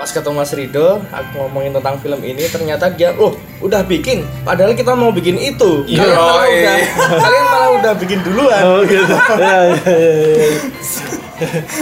[0.00, 4.72] pas ketemu Mas Rido aku ngomongin tentang film ini ternyata dia oh udah bikin padahal
[4.72, 6.56] kita mau bikin itu Iya, kalian malah iya.
[6.56, 6.76] udah
[7.20, 9.12] kalian malah udah bikin duluan Oh gitu.
[9.44, 10.10] ya, ya, ya,
[10.40, 10.48] ya.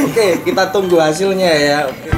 [0.03, 2.11] oke kita tunggu hasilnya ya Oke.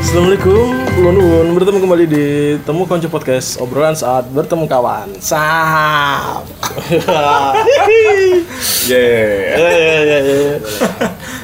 [0.00, 2.24] Assalamualaikum, ulun bertemu kembali di
[2.64, 5.08] Temu Konco Podcast obrolan saat bertemu kawan.
[8.86, 9.02] Ya.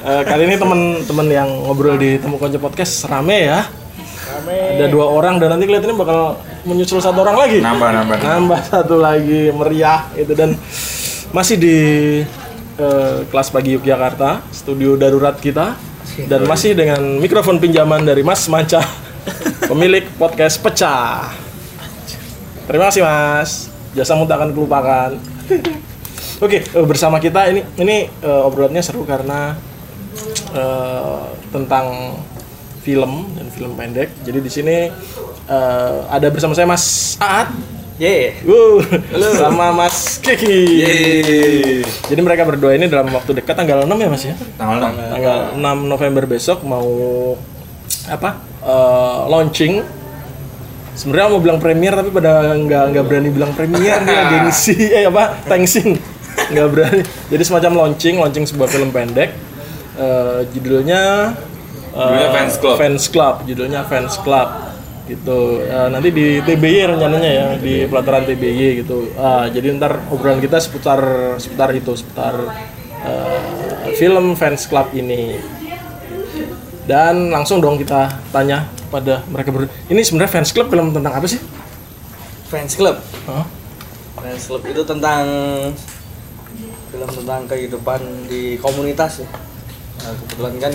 [0.02, 3.66] Eh, kali ini teman-teman yang ngobrol di Temu Konco Podcast rame ya.
[4.30, 4.78] Rame.
[4.78, 7.58] Ada dua orang dan nanti kelihatannya bakal menyusul satu orang lagi.
[7.60, 8.16] Nambah nambah.
[8.22, 10.56] Nambah satu lagi meriah itu dan
[11.34, 11.76] masih di
[12.78, 15.76] eh, kelas pagi Yogyakarta, studio darurat kita
[16.30, 18.84] dan masih dengan mikrofon pinjaman dari Mas Manca,
[19.72, 21.32] pemilik podcast Pecah.
[22.68, 25.16] Terima kasih Mas, jasamu tak akan kelupakan.
[26.44, 29.56] Oke, eh, bersama kita ini ini eh, obrolannya seru karena
[30.52, 32.20] eh, tentang
[32.84, 34.12] film dan film pendek.
[34.20, 34.76] Jadi di sini
[35.48, 37.48] eh, ada bersama saya Mas Aat,
[37.96, 38.44] Ye.
[38.44, 38.84] Wuh,
[39.40, 40.84] sama Mas Kiki.
[40.84, 41.80] Yeay.
[42.12, 44.36] Jadi mereka berdua ini dalam waktu dekat tanggal 6 ya Mas ya?
[44.60, 44.92] Tanggal enam.
[45.00, 46.92] Tanggal 6 November besok mau
[48.08, 48.30] apa?
[48.62, 49.82] eh, launching.
[50.92, 55.40] Sebenarnya mau bilang premier tapi pada nggak nggak berani bilang premier dia gengsi eh apa?
[55.48, 55.96] Thanksin.
[56.52, 57.02] Nggak berani.
[57.32, 59.32] Jadi semacam launching, launching sebuah film pendek.
[59.96, 61.32] Eh, judulnya
[61.92, 62.76] Judulnya Fans Club.
[62.80, 64.48] Fans Club, judulnya Fans Club
[65.04, 65.60] gitu.
[65.60, 69.12] Eh, nanti di TBY rencananya ya di pelataran TBY gitu.
[69.20, 71.00] Ah, jadi ntar obrolan kita seputar
[71.36, 72.34] seputar itu, seputar
[73.04, 75.36] eh, film Fans Club ini.
[76.82, 79.70] Dan langsung dong kita tanya pada mereka berdua.
[79.86, 81.38] Ini sebenarnya Fans Club film tentang apa sih?
[82.52, 83.48] fans club Hah?
[84.20, 85.24] fans club itu tentang
[86.92, 89.28] film tentang kehidupan di komunitas ya
[90.02, 90.74] Nah, kebetulan kan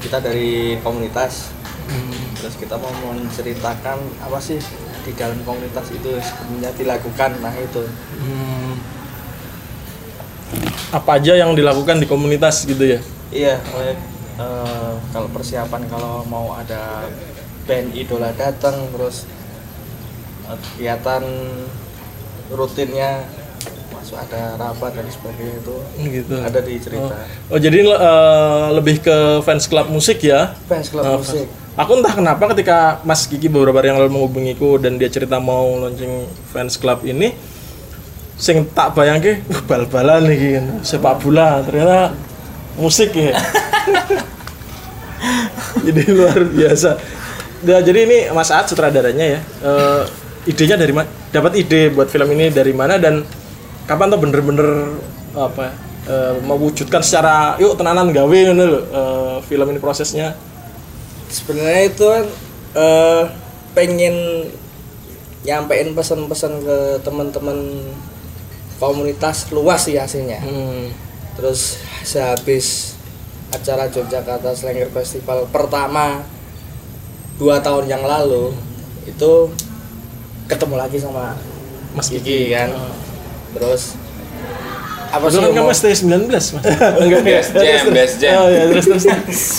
[0.00, 1.52] kita dari komunitas
[2.34, 4.56] terus kita mau menceritakan apa sih
[5.04, 7.86] di dalam komunitas itu sebenarnya dilakukan nah itu
[8.18, 8.74] Hmm.
[10.90, 12.98] Apa aja yang dilakukan di komunitas gitu ya?
[13.30, 13.62] iya
[14.34, 17.06] eh, kalau persiapan kalau mau ada
[17.62, 19.24] band idola datang terus
[20.46, 21.22] eh, kegiatan
[22.48, 23.24] rutinnya
[23.92, 26.34] masuk ada rapat dan sebagainya itu Gitu.
[26.36, 27.16] ada di cerita
[27.48, 30.52] Oh jadi eh, lebih ke fans club musik ya?
[30.66, 34.76] fans club Oh, musik Aku entah kenapa ketika Mas Kiki beberapa hari yang lalu menghubungiku
[34.76, 37.32] dan dia cerita mau launching fans club ini
[38.36, 42.12] sing tak bayangke uh, bal-balan nih sepak bola ternyata
[42.76, 43.32] musik ya.
[45.86, 46.90] Jadi luar biasa.
[47.62, 49.40] Nah, jadi ini Mas Aat sutradaranya ya.
[49.62, 50.02] Eh,
[50.50, 53.22] idenya dari mana dapat ide buat film ini dari mana dan
[53.86, 54.98] kapan tuh bener-bener
[55.38, 55.70] apa
[56.10, 60.34] eh, mewujudkan secara yuk tenanan gawe lho eh, film ini prosesnya?
[61.30, 62.26] Sebenarnya itu kan
[62.74, 63.22] eh,
[63.78, 64.50] pengen
[65.42, 67.58] nyampein pesan-pesan ke teman-teman
[68.82, 70.42] komunitas luas sih hasilnya.
[70.42, 70.90] Hmm.
[71.36, 72.96] Terus sehabis
[73.52, 76.24] acara Yogyakarta Slenger Festival pertama
[77.36, 78.52] dua tahun yang lalu
[79.04, 79.52] itu
[80.48, 81.36] ketemu lagi sama
[81.92, 82.72] Mas Kiki kan?
[83.52, 83.96] Terus
[85.12, 86.46] apa Padahal kan kamu ST 19 mas.
[87.04, 88.32] Enggak Best jam, best jam.
[88.40, 89.42] Oh ya terus terus.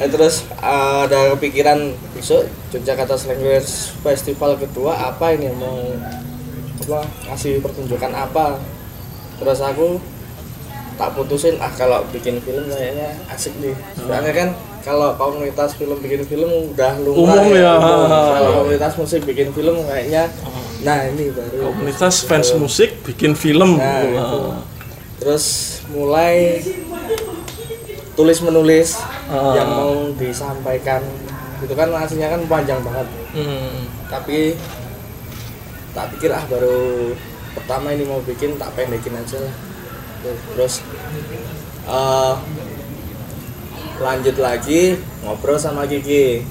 [0.00, 3.60] Eh, terus uh, ada kepikiran besok Yogyakarta Slenger
[4.00, 5.52] Festival kedua apa ini?
[5.52, 5.76] Mau
[6.80, 8.56] apa ngasih pertunjukan apa
[9.40, 9.96] terus aku
[10.94, 14.48] tak putusin ah kalau bikin film kayaknya asik nih soalnya kan
[14.80, 17.72] kalau komunitas film bikin film udah lumrah Umum ya.
[17.74, 18.04] umum.
[18.30, 20.28] kalau komunitas musik bikin film kayaknya
[20.80, 24.04] nah ini baru Komunitas fans musik bikin film Nah.
[24.06, 24.60] Wah.
[25.16, 25.44] terus
[25.88, 26.60] mulai
[28.14, 29.54] tulis menulis Ah.
[29.54, 31.00] yang mau disampaikan
[31.60, 33.86] itu kan aslinya kan panjang banget Hmm.
[34.10, 34.58] tapi
[35.90, 37.14] tak pikir ah baru
[37.56, 39.54] pertama ini mau bikin tak pendekin aja lah.
[40.54, 40.84] Terus
[41.88, 42.34] eh,
[44.00, 46.44] lanjut lagi ngobrol sama Kiki.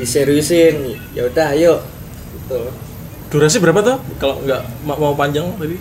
[0.00, 1.84] Diseriusin ya udah ayo.
[2.32, 2.60] Gitu.
[3.30, 3.96] Durasi berapa tuh?
[4.18, 5.76] Kalau nggak ma- mau panjang tadi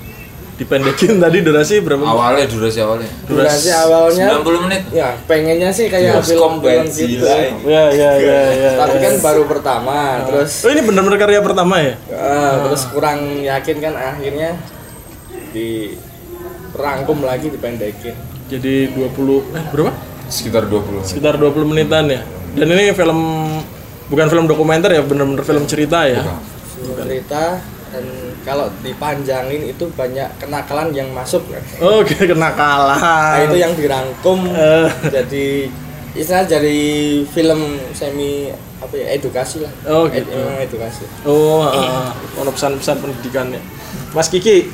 [0.54, 2.04] dipendekin tadi durasi berapa?
[2.04, 3.10] Awalnya durasi awalnya.
[3.26, 4.82] durasi awalnya 90 menit.
[4.92, 7.08] ya pengennya sih kayak film-film bensin.
[7.10, 7.26] gitu
[7.66, 8.70] Ya ya ya ya.
[8.78, 11.94] tapi kan baru pertama terus Oh ini benar-benar karya pertama ya?
[12.12, 14.50] ah, terus kurang yakin kan akhirnya
[15.50, 15.98] di
[16.72, 18.16] rangkum lagi dipendekin
[18.48, 19.92] Jadi 20 eh berapa?
[20.28, 21.08] Sekitar 20 menit.
[21.08, 22.22] Sekitar 20 menitan ya.
[22.52, 23.20] Dan ini film
[24.08, 26.20] bukan film dokumenter ya, benar-benar film cerita ya.
[26.98, 27.60] cerita
[27.90, 28.06] dan
[28.42, 31.46] kalau dipanjangin itu banyak kenakalan yang masuk
[31.80, 32.98] Oke, kena kalah.
[32.98, 34.90] nah itu yang dirangkum Eh.
[35.08, 35.48] jadi
[36.12, 36.82] istilah dari
[37.26, 37.60] film
[37.92, 40.34] semi apa ya edukasi lah Oh, Ed- gitu.
[40.34, 43.62] emang edukasi Oh, uh, ono pesan-pesan pendidikannya.
[44.12, 44.68] Mas Kiki,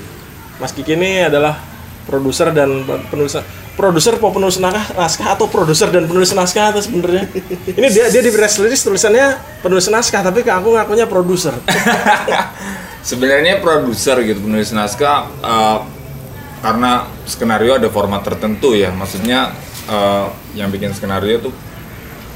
[0.57, 1.59] Mas Kiki ini adalah
[2.03, 2.81] produser dan
[3.11, 3.35] penulis
[3.75, 7.29] produser apa penulis naskah, naskah atau produser dan penulis naskah atau sebenarnya?
[7.67, 9.27] Ini dia dia di press release tulisannya
[9.61, 11.53] penulis naskah tapi ke aku ngakunya produser.
[13.07, 15.79] Sebenarnya produser gitu penulis naskah eh,
[16.59, 18.91] karena skenario ada format tertentu ya.
[18.91, 19.55] Maksudnya
[19.87, 20.27] eh,
[20.59, 21.55] yang bikin skenario tuh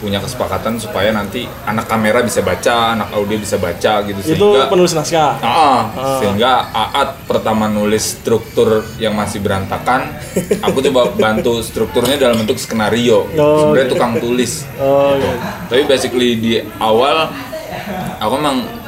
[0.01, 4.65] punya kesepakatan supaya nanti anak kamera bisa baca, anak audio bisa baca gitu Itu sehingga
[4.65, 5.37] penulis naskah.
[5.45, 10.09] Ah, sehingga Aat pertama nulis struktur yang masih berantakan,
[10.65, 13.29] aku coba bantu strukturnya dalam bentuk skenario.
[13.37, 13.93] Oh, Sebenarnya gitu.
[13.93, 14.65] tukang tulis.
[14.81, 15.33] Oh, iya.
[15.69, 17.29] Tapi basically di awal
[18.17, 18.80] aku emang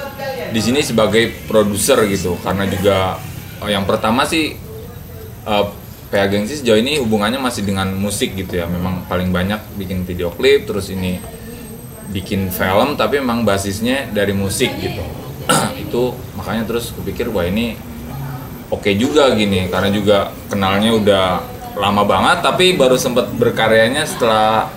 [0.53, 3.17] di sini sebagai produser gitu karena juga
[3.59, 4.53] oh, yang pertama sih
[5.49, 5.65] eh,
[6.13, 8.69] PH Gengsi sejauh ini hubungannya masih dengan musik gitu ya.
[8.69, 11.17] Memang paling banyak bikin video klip terus ini
[12.13, 15.01] bikin film tapi emang basisnya dari musik gitu.
[15.89, 17.73] Itu makanya terus kupikir wah ini
[18.69, 21.25] oke juga gini karena juga kenalnya udah
[21.73, 24.69] lama banget tapi baru sempat berkaryanya setelah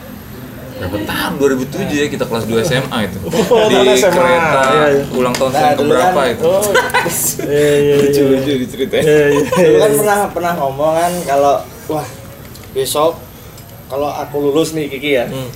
[0.77, 3.19] berapa tahun 2007 ya kita kelas 2 SMA itu
[3.49, 4.13] Oh, di SMA.
[4.13, 5.03] kereta Iya, iya.
[5.11, 6.61] ulang tahun Nah, kan- itu Oh.
[7.43, 8.23] Iya, iya, iya.
[8.29, 11.55] lucu diceritain Iya, iya, dulu kan pernah pernah ngomong kan kalau
[11.87, 12.07] wah
[12.71, 13.17] besok
[13.87, 15.49] kalau aku lulus nih Kiki ya Hmm.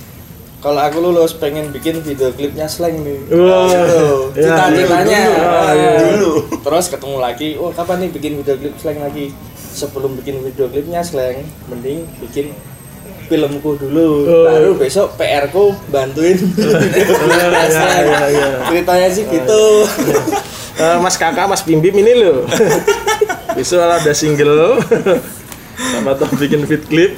[0.57, 3.67] kalau aku lulus pengen bikin video klipnya slang nih Wah.
[3.67, 4.01] Gitu.
[4.37, 5.37] Ya, cita-citanya dulu.
[5.37, 5.91] Ah, Ah, iya.
[6.07, 10.65] dulu terus ketemu lagi oh kapan nih bikin video klip slang lagi sebelum bikin video
[10.65, 12.57] klipnya slang mending bikin
[13.31, 14.43] filmku dulu Oh.
[14.43, 17.47] baru besok PR ku bantuin iya,
[18.03, 18.47] iya, iya.
[18.67, 19.63] ceritanya sih gitu
[20.71, 22.41] Eh, Mas Kakak, Mas Bim Bim ini loh.
[23.53, 24.81] Besok ada single.
[25.77, 27.11] Sama tahu bikin video klip.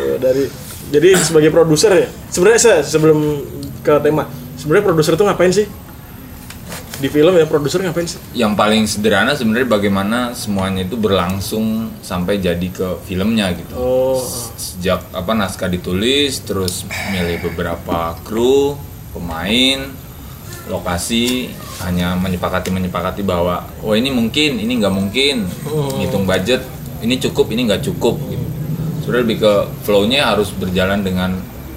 [0.00, 0.48] Eh, dari
[0.88, 2.08] jadi sebagai produser ya.
[2.32, 3.44] Sebenarnya saya sebelum
[3.84, 4.24] ke tema,
[4.56, 5.68] sebenarnya produser tuh ngapain sih?
[6.96, 8.16] Di film ya produser ngapain sih?
[8.32, 13.76] yang paling sederhana sebenarnya bagaimana semuanya itu berlangsung sampai jadi ke filmnya gitu.
[13.76, 14.16] Oh,
[14.56, 18.80] sejak apa naskah ditulis terus milih beberapa kru
[19.12, 19.92] pemain
[20.72, 21.52] lokasi
[21.84, 25.44] hanya menyepakati menyepakati bahwa oh ini mungkin ini nggak mungkin
[26.00, 26.64] ngitung budget
[27.04, 28.46] ini cukup ini nggak cukup gitu.
[29.04, 29.52] Sebenarnya lebih ke
[29.84, 31.36] flow-nya harus berjalan dengan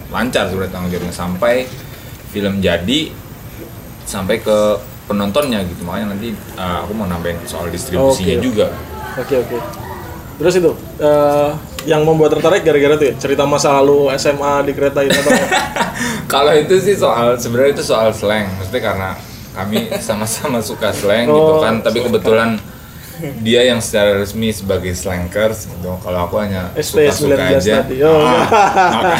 [0.10, 1.56] lancar sebenarnya tanggung jawabnya sampai
[2.31, 3.13] film jadi
[4.10, 4.57] sampai ke
[5.10, 8.46] penontonnya gitu makanya nanti uh, aku mau nambahin soal distribusinya Oke.
[8.46, 8.68] juga
[9.18, 9.58] oke oke.
[10.40, 10.72] Terus itu
[11.04, 11.52] eh,
[11.84, 15.36] yang membuat tertarik gara-gara tuh ya, cerita masa lalu SMA di kereta itu atau
[16.32, 19.10] Kalau itu sih soal sebenarnya itu soal slang, maksudnya karena
[19.52, 22.56] kami sama-sama suka slang gitu Oh, kan, tapi kebetulan
[23.44, 25.92] dia yang secara resmi sebagai slankers gitu.
[26.00, 27.76] Kalau aku hanya ST suka-suka 19 aja.
[27.84, 27.96] tadi.
[28.00, 28.24] Oh.
[28.24, 29.20] Ah,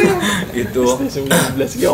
[0.64, 1.28] itu 19
[1.76, 1.92] ya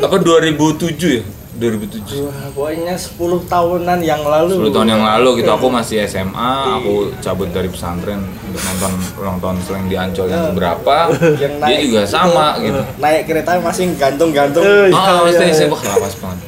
[0.00, 1.22] apa 2007 ya?
[1.62, 2.18] 2007.
[2.20, 6.92] Wah, pokoknya 10 tahunan yang lalu 10 tahun yang lalu gitu aku masih SMA, aku
[7.18, 10.96] cabut dari pesantren untuk nonton ulang tahun slang di Ancol yang keberapa.
[11.38, 12.80] Yang Dia juga sama gitu.
[12.98, 15.54] naik kereta masih gantung-gantung Eh, iya, Ah, iya, iya.
[15.54, 16.38] saya wah lapas banget.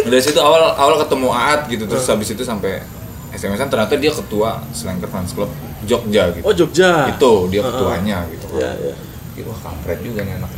[0.00, 2.80] Dari situ awal awal ketemu Aat gitu terus habis itu sampai
[3.30, 5.46] SMS-an ternyata dia ketua Slanker Fans Club
[5.84, 6.42] Jogja gitu.
[6.42, 7.06] Oh Jogja.
[7.08, 8.46] Itu dia ketuanya gitu.
[8.58, 8.94] Iya, iya
[9.36, 10.50] ya, wah kampret juga nih anak.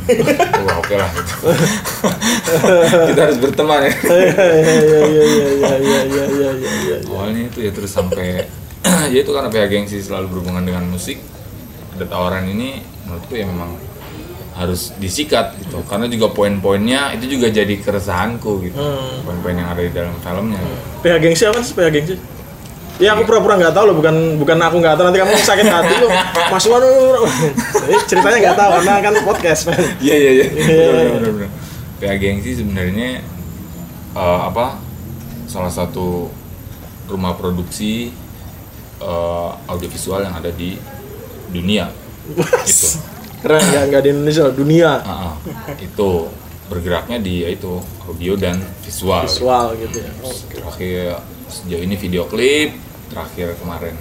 [0.63, 1.33] Wah oke lah gitu.
[3.11, 3.93] Kita harus berteman ya.
[7.07, 8.47] Awalnya itu ya terus sampai
[9.13, 11.21] ya itu karena pihak gengsi selalu berhubungan dengan musik.
[11.93, 13.77] Ada tawaran ini menurutku ya memang
[14.53, 15.81] harus disikat gitu.
[15.85, 18.77] Karena juga poin-poinnya itu juga jadi keresahanku gitu.
[18.77, 19.25] Hmm.
[19.25, 20.61] poin-poin yang ada di dalam filmnya.
[21.01, 21.73] PH gengsi apa sih?
[21.73, 22.15] Pihak gengsi
[23.01, 25.93] Ya aku pura-pura nggak tahu loh, bukan bukan aku nggak tahu nanti kamu sakit hati
[25.97, 26.11] loh.
[26.53, 26.83] Mas Wan,
[28.05, 29.61] ceritanya nggak tahu karena kan podcast.
[29.97, 30.45] Iya iya iya.
[30.45, 31.09] Iya, iya.
[31.17, 31.49] Benar.
[31.97, 33.09] PH Gengsi sebenarnya
[34.13, 34.77] eh, apa
[35.49, 36.29] salah satu
[37.09, 38.13] rumah produksi
[39.01, 40.77] eh, audiovisual yang ada di
[41.49, 41.89] dunia.
[42.63, 42.87] itu.
[43.41, 45.35] Keren nggak nggak di Indonesia dunia Ah, ah.
[45.75, 46.31] itu
[46.71, 47.75] bergeraknya di ya itu
[48.07, 49.27] audio dan visual.
[49.27, 50.11] visual gitu ya.
[50.47, 51.19] Terakhir
[51.53, 52.73] sejauh ini video klip,
[53.13, 53.93] terakhir kemarin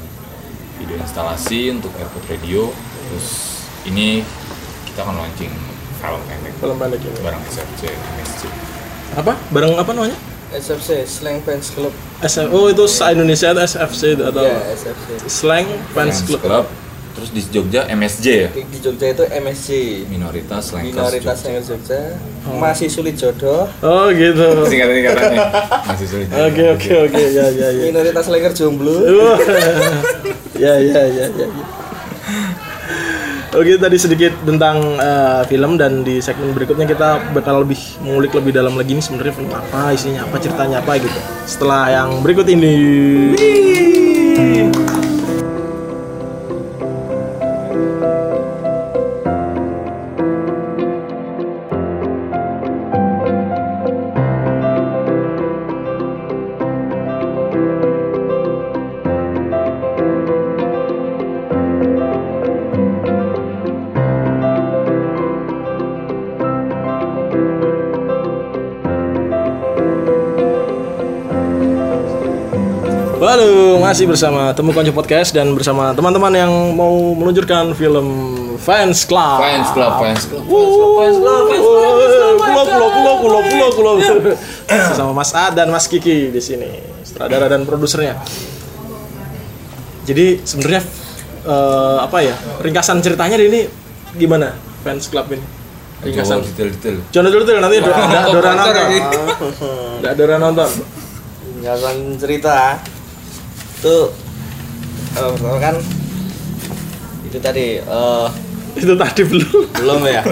[0.80, 2.72] video instalasi untuk Airport Radio.
[3.12, 3.28] Terus
[3.84, 4.24] ini
[4.88, 5.52] kita akan launching
[6.00, 7.18] film pendek Film pendek ini.
[7.20, 8.42] barang SFC MSC.
[9.20, 9.36] Apa?
[9.52, 10.16] Bareng apa namanya?
[10.52, 15.08] SFC Slang Fans Club SF, oh itu se Indonesia itu SFC itu atau ya SFC
[15.28, 16.64] Slang Fans Club.
[17.12, 19.68] Terus di Jogja MSJ ya di, Jogja itu MSC
[20.06, 21.50] minoritas Slankers minoritas Jogja.
[21.50, 22.00] yang Jogja
[22.52, 24.66] masih sulit jodoh Oh gitu.
[24.66, 25.38] singkat singkatannya
[25.92, 27.82] masih sulit Oke oke oke ya ya ya.
[27.86, 29.38] minoritas Slanger jomblo Wah.
[30.56, 31.46] ya ya ya ya.
[31.46, 31.46] ya.
[33.52, 38.48] Oke tadi sedikit tentang eh, film dan di segmen berikutnya kita bakal lebih mengulik lebih
[38.50, 42.72] dalam lagi ini sebenarnya film apa isinya apa ceritanya apa gitu setelah yang berikut ini.
[44.32, 44.72] Halo,
[73.92, 78.08] masih bersama Temu Konco Podcast dan bersama teman-teman yang mau meluncurkan film
[78.56, 79.36] Fans Club.
[79.36, 81.44] Fans Club Fans Club Fans Club,
[82.40, 83.68] Pulau, pulau, pulau, pulau, pulau,
[84.00, 84.32] pulau.
[84.96, 88.16] Sama Mas A dan Mas Kiki di sini, sutradara dan produsernya.
[90.08, 90.80] Jadi sebenarnya
[91.44, 92.32] eh, apa ya?
[92.64, 93.68] Ringkasan ceritanya ini
[94.16, 95.44] gimana Fans Club ini?
[96.00, 96.40] Ringkasan.
[96.40, 98.88] Coba detail-detail Jangan dulu dulu nanti Wah, Dora nonton.
[100.00, 100.70] Nggak Dora nonton.
[101.60, 102.80] Ringkasan cerita
[103.82, 103.98] itu
[105.18, 105.74] eh, pertama kan?
[107.26, 108.28] Itu tadi eh,
[108.78, 109.74] Itu tadi belum.
[109.74, 110.22] belum ya?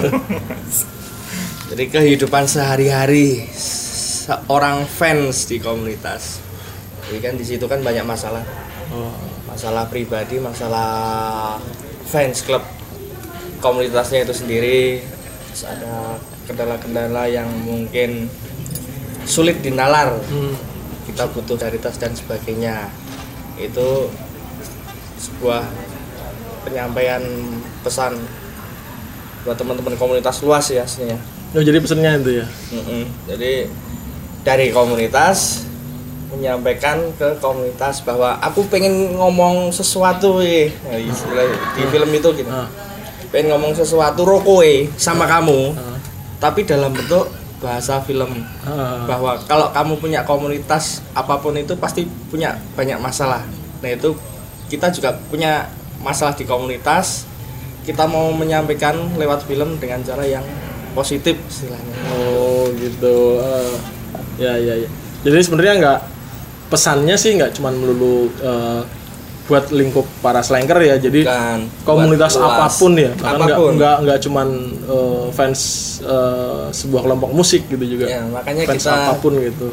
[1.71, 3.43] Jadi kehidupan sehari-hari
[4.23, 6.39] seorang fans di komunitas.
[7.11, 8.43] Jadi kan di situ kan banyak masalah.
[8.91, 9.11] Oh.
[9.47, 11.59] masalah pribadi masalah
[12.07, 12.63] fans club.
[13.59, 15.03] Komunitasnya itu sendiri
[15.51, 16.15] terus ada
[16.47, 18.31] kendala-kendala yang mungkin
[19.27, 20.15] sulit dinalar.
[20.31, 20.55] Hmm.
[21.01, 22.87] kita butuh solidaritas dan sebagainya
[23.63, 24.09] itu
[25.17, 25.63] sebuah
[26.63, 27.21] penyampaian
[27.81, 28.17] pesan
[29.41, 31.17] buat teman-teman komunitas luas ya aslinya
[31.51, 32.45] Oh, jadi pesennya itu ya.
[32.71, 33.03] Mm-mm.
[33.27, 33.67] jadi
[34.41, 35.67] dari komunitas
[36.31, 41.43] menyampaikan ke komunitas bahwa aku pengen ngomong sesuatu eh Nah, istilah
[41.75, 42.71] di film itu gitu Ah.
[43.27, 45.99] pengen ngomong sesuatu rokoe sama kamu Ah.
[46.39, 47.27] tapi dalam bentuk
[47.61, 49.05] bahasa film Ah.
[49.05, 53.45] bahwa kalau kamu punya komunitas apa pun itu pasti punya banyak masalah.
[53.85, 54.17] Nah itu
[54.67, 55.69] kita juga punya
[56.01, 57.29] masalah di komunitas.
[57.85, 60.43] Kita mau menyampaikan lewat film dengan cara yang
[60.93, 61.95] positif istilahnya.
[62.17, 63.37] Oh gitu.
[63.39, 63.73] Ah.
[64.41, 64.89] ya ya ya.
[65.21, 65.99] Jadi sebenarnya nggak
[66.73, 68.81] pesannya sih nggak cuman melulu eh,
[69.51, 70.95] buat lingkup para slanker ya.
[70.95, 73.11] Jadi Bukan komunitas apa pun ya.
[73.11, 74.47] Bahkan nggak nggak nggak cuman
[74.87, 75.59] eh, fans
[75.99, 78.07] eh, sebuah kelompok musik gitu juga.
[78.07, 79.67] Ya, makanya fans kita apa pun gitu.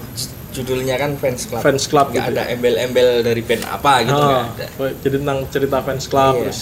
[0.49, 1.63] judulnya kan fans club.
[1.63, 4.67] Fans club Nggak gitu ada embel-embel dari band apa gitu nggak ada.
[4.75, 6.43] oh, jadi tentang cerita fans club Iya.
[6.43, 6.61] terus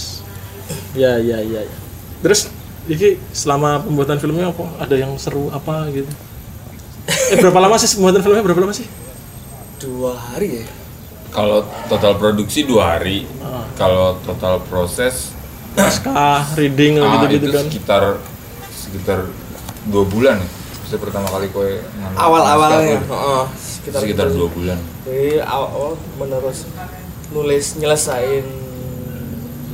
[0.93, 1.77] ya ya ya ya.
[2.21, 2.51] terus
[2.87, 6.13] ini selama pembuatan filmnya apa ada yang seru apa gitu
[7.09, 8.85] eh berapa lama sih pembuatan filmnya berapa lama sih
[9.77, 10.67] Dua hari ya.
[11.31, 13.27] Kalau total produksi dua hari.
[13.39, 13.63] Ah.
[13.77, 15.33] kalau total proses
[15.77, 17.65] naskah reading ah, gitu gitu itu kan?
[17.69, 18.03] sekitar
[18.73, 19.19] sekitar
[19.87, 20.39] dua bulan.
[20.41, 20.49] Ya
[20.87, 23.19] saya pertama kali ngambil Awal-awalnya, naskah tuh.
[23.19, 24.79] heeh, sekitar, sekitar dua bulan.
[25.03, 26.59] Jadi awal awal menerus
[27.29, 28.47] nulis nyelesain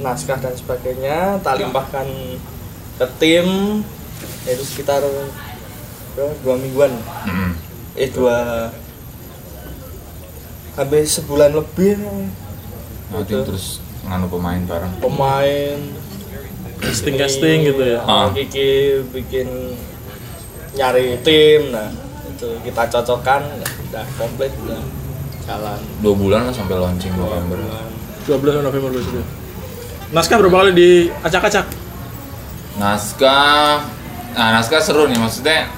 [0.00, 2.08] naskah dan sebagainya, tak limpahkan
[2.96, 3.46] ke tim
[4.42, 5.04] itu sekitar
[6.16, 6.90] dua mingguan,
[7.24, 7.52] Mm.
[7.94, 8.68] eh dua
[10.74, 12.00] hampir sebulan lebih.
[13.12, 13.44] Nanti Gitu.
[13.44, 14.92] terus nganu pemain bareng.
[14.98, 15.78] Pemain.
[16.82, 18.00] Casting casting gitu ya?
[18.02, 18.28] Ah.
[18.34, 19.46] Kiki bikin
[20.74, 21.92] nyari tim, nah
[22.26, 23.44] itu kita cocokkan,
[23.86, 24.82] udah komplit, udah
[25.46, 25.78] jalan.
[26.02, 27.58] dua bulan lah sampai launching November.
[28.22, 29.26] 12 November besok
[30.12, 31.66] naskah berapa kali diacak-acak
[32.76, 33.82] naskah
[34.32, 35.18] nah naskah seru nih.
[35.18, 35.68] Maksudnya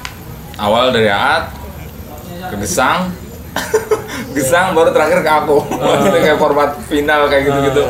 [0.58, 1.54] awal dari Aat
[2.50, 3.14] ke Gesang
[4.34, 5.58] Gesang baru terakhir ke aku.
[5.80, 7.84] Maksudnya kayak format final kayak gitu-gitu.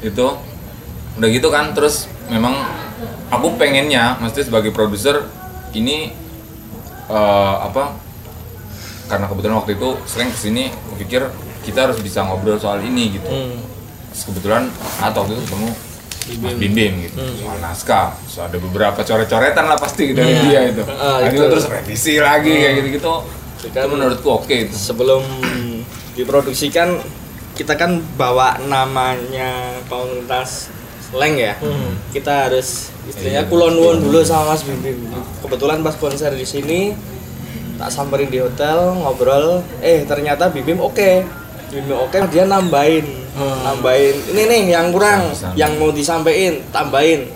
[0.00, 0.26] Itu.
[1.18, 2.54] Udah gitu kan terus memang
[3.28, 5.26] aku pengennya maksudnya sebagai produser
[5.74, 6.14] ini
[7.08, 7.98] eh, apa
[9.08, 10.64] karena kebetulan waktu itu sering ke sini
[10.96, 11.26] pikir
[11.60, 13.26] kita harus bisa ngobrol soal ini gitu.
[13.26, 13.58] Hmm.
[14.14, 15.68] Terus kebetulan atau waktu itu ketemu
[16.38, 16.92] Mas Bim Bim.
[17.02, 17.18] Gitu.
[17.40, 20.42] Soal naskah so, ada beberapa coret-coretan lah pasti dari Iya.
[20.44, 20.82] dia itu.
[20.86, 21.44] Ah, Nanti itu.
[21.48, 23.12] terus revisi lagi kayak gitu-gitu.
[23.58, 24.76] Itu Kan- menurutku oke itu.
[24.76, 25.24] sebelum
[26.18, 26.98] diproduksikan
[27.54, 30.70] kita kan bawa namanya komunitas
[31.00, 31.54] slang ya.
[31.58, 31.94] Hmm.
[32.10, 34.98] kita harus istilahnya Iya, kulon nuwun kulon dulu sama Mas Bim Bim
[35.40, 36.92] kebetulan pas konser di sini
[37.78, 41.22] tak samperin di hotel ngobrol eh ternyata Bim Bim oke.
[41.70, 43.06] Bim Bim oke dia nambahin.
[43.38, 45.54] Tambahin ini nih yang kurang Pesan-pesan.
[45.54, 47.30] yang mau disampaikan tambahin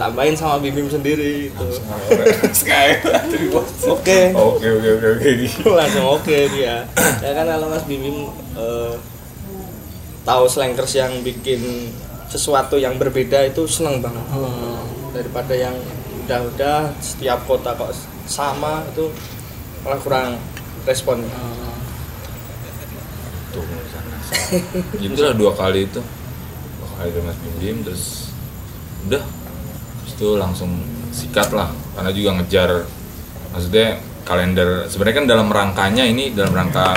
[0.00, 1.66] tambahin sama bibim sendiri itu
[3.84, 4.32] oke.
[4.32, 4.32] Oke.
[4.32, 5.28] Oke oke oke
[5.76, 6.88] langsung oke dia.
[7.20, 8.96] Ya kan kalau mas bibim eh,
[10.24, 11.92] tahu slankers yang bikin
[12.32, 14.24] sesuatu yang berbeda itu seneng banget.
[15.12, 15.76] Daripada yang
[16.24, 17.92] udah-udah setiap kota kok
[18.24, 19.12] sama itu
[19.84, 20.40] malah kurang
[20.88, 21.28] responnya.
[23.52, 24.16] Tuh sana
[24.96, 26.00] itulah dua kali itu.
[26.80, 28.32] Dua kali dari Mas Bim Bim terus
[29.04, 29.39] udah
[30.20, 30.68] itu langsung
[31.08, 32.70] sikat lah karena juga ngejar
[33.56, 34.84] maksudnya kalender.
[34.84, 36.92] Sebenarnya kan dalam rangkanya ini dalam rangka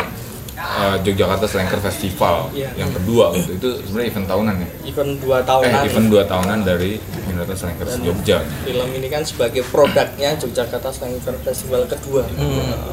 [0.60, 2.70] uh, Yogyakarta Slanker Festival Iya.
[2.76, 4.70] yang kedua gitu itu sebenarnya event tahunan ya?
[4.86, 8.38] Event dua eh tahunan event dua tahunan dari Yogyakarta Slankers Jogja.
[8.68, 12.28] film ini kan sebagai produknya Yogyakarta Slanker Festival kedua.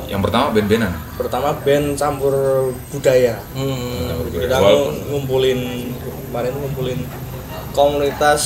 [0.06, 0.92] Yang pertama band-bandan?
[1.18, 2.34] pertama band campur
[2.88, 3.34] budaya.
[3.52, 4.30] Hmm.
[4.30, 4.56] kita
[5.10, 5.90] ngumpulin
[6.30, 7.00] kemarin ngumpulin
[7.74, 8.42] komunitas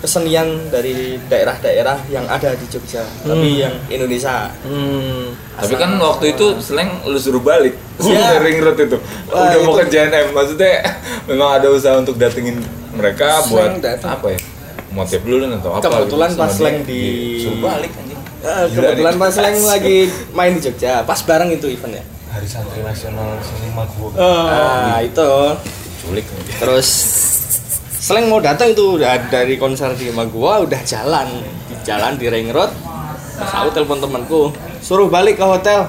[0.00, 4.48] kesenian dari daerah-daerah yang ada di Jogja tapi yang Indonesia.
[4.60, 5.36] Hmm.
[5.54, 7.76] Tapi kan waktu itu Slang lu suruh balik.
[8.00, 8.40] Iya.
[8.44, 8.96] Ring road itu.
[9.28, 10.72] Wah, Udah mau itu- ke JNM Maksudnya
[11.28, 12.56] memang ada usaha untuk datengin
[12.90, 14.16] mereka Slang buat datang.
[14.16, 14.40] apa ya?
[14.90, 16.88] Motif dulu atau apa Kebetulan gitu pas sama Slang dia.
[16.88, 18.18] di- Suruh balik anjing.
[18.40, 19.98] Gila kebetulan pas Leng lagi
[20.32, 24.16] main di Jogja pas bareng itu eventnya Hari Santri Nasional Seniman gua.
[24.16, 25.30] nah itu.
[26.00, 26.24] Culik.
[26.56, 26.88] Terus
[28.00, 31.28] Seleng mau datang itu udah dari konser di rumah gua udah jalan.
[31.68, 32.72] Di jalan di ring road.
[33.36, 34.42] Terus aku telepon temanku
[34.80, 35.84] suruh balik ke hotel.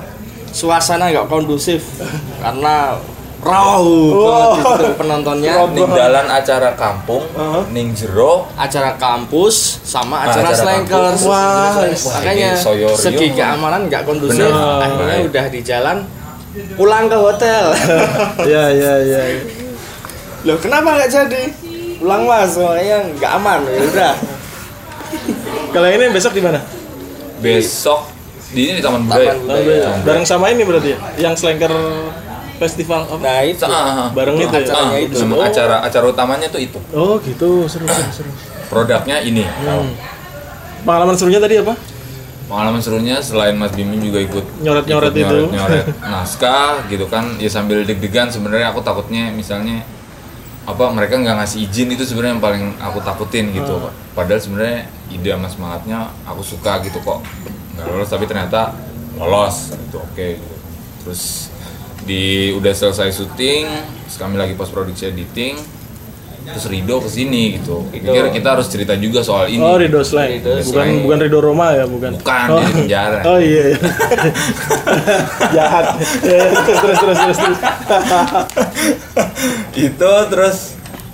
[0.52, 1.80] Suasana nggak kondusif.
[2.44, 3.00] Karena
[3.42, 7.26] raw banget itu penontonnya Ning dalan acara kampung
[7.74, 11.26] Ning jero acara kampus sama Ah, acara, acara slankers kampus.
[11.26, 11.74] wah
[12.22, 12.50] makanya
[12.94, 14.46] segi keamanan nggak kondusif.
[14.46, 14.78] Bener.
[14.78, 15.30] akhirnya Baik.
[15.34, 15.98] udah di jalan
[16.78, 17.64] pulang ke hotel.
[18.52, 18.94] Ya ya.
[19.02, 19.22] ya.
[20.42, 21.44] loh kenapa nggak jadi
[22.02, 24.14] pulang mas makanya nggak aman ya udah
[25.70, 26.60] Kalau ini besok di mana?
[27.38, 28.08] Besok
[28.50, 29.82] di ini di Taman Budaya Taman Budaya.
[29.86, 31.00] Taman Bareng sama ini berarti ya?
[31.22, 31.72] Yang Slanker
[32.58, 33.18] Festival apa?
[33.18, 34.62] nah itu Ah, Bareng itu ya?
[34.62, 35.16] acaranya ah, itu.
[35.16, 35.44] sama Oh.
[35.44, 38.32] acara acara utamanya tuh itu Oh gitu, seru seru seru.
[38.68, 39.92] produknya ini Hmm.
[40.82, 41.76] Pengalaman serunya tadi apa?
[42.44, 45.36] pengalaman serunya selain Mas Bimbing juga ikut Nyoret-nyoret ikut itu.
[45.48, 49.88] nyoret-nyoret naskah gitu kan ya sambil deg-degan sebenarnya aku takutnya misalnya
[50.62, 53.94] apa mereka nggak ngasih izin itu sebenarnya yang paling aku takutin gitu Hmm.
[54.14, 57.26] padahal sebenarnya ide sama semangatnya aku suka gitu kok
[57.74, 58.78] nggak lolos tapi ternyata
[59.18, 60.56] lolos itu oke gitu.
[61.02, 61.50] terus
[62.02, 63.66] di udah selesai syuting
[64.06, 65.58] terus kami lagi post produksi editing
[66.42, 70.42] terus Rido ke sini gitu pikir kita harus cerita juga soal ini Oh Rido Slang.
[70.42, 72.18] Rido Bukan bukan Rido Roma ya, bukan.
[72.18, 72.58] Bukan, oh.
[72.60, 73.20] dia di penjara.
[73.30, 73.64] Oh iya.
[73.72, 73.80] iya.
[75.56, 75.86] Jahat.
[76.26, 77.38] Ya, terus terus terus terus.
[77.38, 77.60] terus.
[79.88, 80.58] itu terus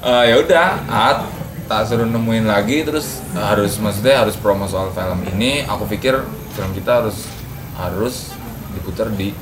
[0.02, 1.20] eh, ya udah At
[1.68, 6.24] tak suruh nemuin lagi terus harus maksudnya harus promo soal film ini aku pikir
[6.56, 7.28] film kita harus
[7.76, 8.32] harus
[8.72, 9.36] diputar di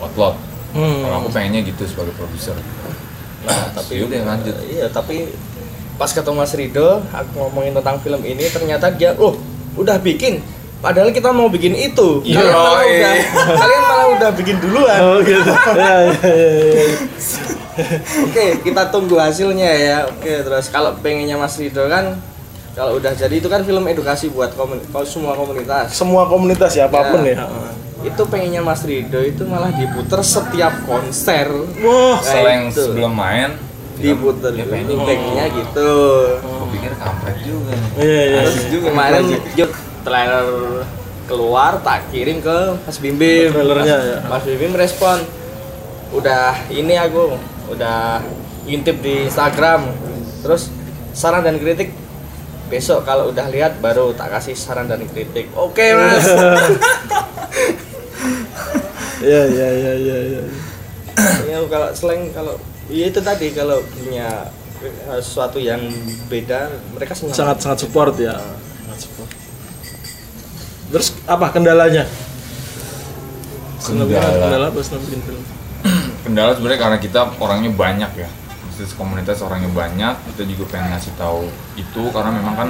[0.00, 1.08] Outlot Hmm.
[1.08, 2.52] kalau aku pengennya gitu sebagai produser
[3.46, 5.30] nah tapi udah lanjut iya tapi
[5.96, 9.38] pas ketemu Mas Rido aku ngomongin tentang film ini ternyata dia oh
[9.78, 10.42] udah bikin
[10.82, 12.92] padahal kita mau bikin itu Iya, kalian malah iya.
[12.92, 13.14] udah
[13.56, 15.40] kalian malah udah bikin duluan Oh gitu.
[15.72, 16.72] Ya ya ya.
[16.74, 16.86] ya.
[18.24, 19.98] Oke, kita tunggu hasilnya ya.
[20.08, 22.16] Oke, terus kalau pengennya Mas Rido kan
[22.72, 25.92] kalau udah jadi itu kan film edukasi buat komun kalau semua komunitas.
[25.92, 27.36] Semua komunitas ya apa pun ya.
[28.04, 31.48] Itu pengennya Mas Rido itu malah diputer setiap konser.
[31.80, 32.20] Wah.
[32.20, 32.82] selain itu.
[32.82, 33.56] sebelum main
[33.96, 34.52] Diputer.
[34.52, 35.92] pengennya Itu pengennya gitu.
[36.44, 38.40] aku pikir kampret juga Iya iya.
[38.44, 39.24] Terus juga kemarin
[39.56, 39.72] yuk
[40.04, 40.46] trailer
[41.26, 43.50] keluar tak kirim ke Mas Bim Bim.
[43.50, 44.18] Trailernya, Mas, ya.
[44.28, 45.18] Mas Bim Bim respon.
[46.12, 47.40] Udah ini aku
[47.72, 48.20] udah
[48.68, 49.88] intip di Instagram.
[50.44, 50.68] Terus
[51.16, 51.90] saran dan kritik
[52.68, 55.48] besok kalau udah lihat baru tak kasih saran dan kritik.
[55.56, 56.26] Oke, Mas.
[59.20, 60.42] Iya iya iya iya iya.
[61.48, 62.54] ya kalau selain kalau
[62.92, 64.52] ya itu tadi kalau punya
[65.24, 65.80] sesuatu yang
[66.28, 67.32] beda mereka senang.
[67.32, 68.36] Sangat sangat support ya.
[68.36, 69.30] Sangat support.
[70.92, 72.04] Terus apa kendalanya?
[73.86, 74.68] Kendala, Kendala.
[74.74, 75.42] bikin film.
[76.26, 78.28] kendala sebenarnya karena kita orangnya banyak ya
[78.66, 81.46] Maksudnya komunitas orangnya banyak kita juga pengen ngasih tahu
[81.78, 82.68] itu karena memang kan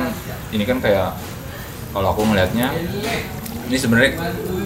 [0.53, 1.17] ini kan kayak
[1.97, 2.69] kalau aku melihatnya
[3.67, 4.13] ini sebenarnya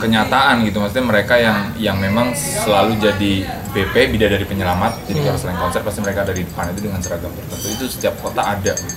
[0.00, 3.32] kenyataan gitu maksudnya mereka yang yang memang selalu jadi
[3.70, 7.34] BP bidadari penyelamat jadi kalau selain konser pasti mereka ada di depan itu dengan seragam
[7.34, 7.66] tertentu.
[7.66, 8.72] Itu setiap kota ada.
[8.78, 8.94] Gitu.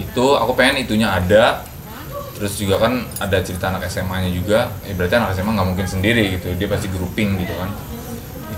[0.00, 1.66] itu aku pengen itunya ada.
[2.38, 4.58] Terus juga kan ada cerita anak SMA nya juga.
[4.86, 6.54] Ya berarti anak SMA nggak mungkin sendiri gitu.
[6.56, 7.70] Dia pasti grouping gitu kan.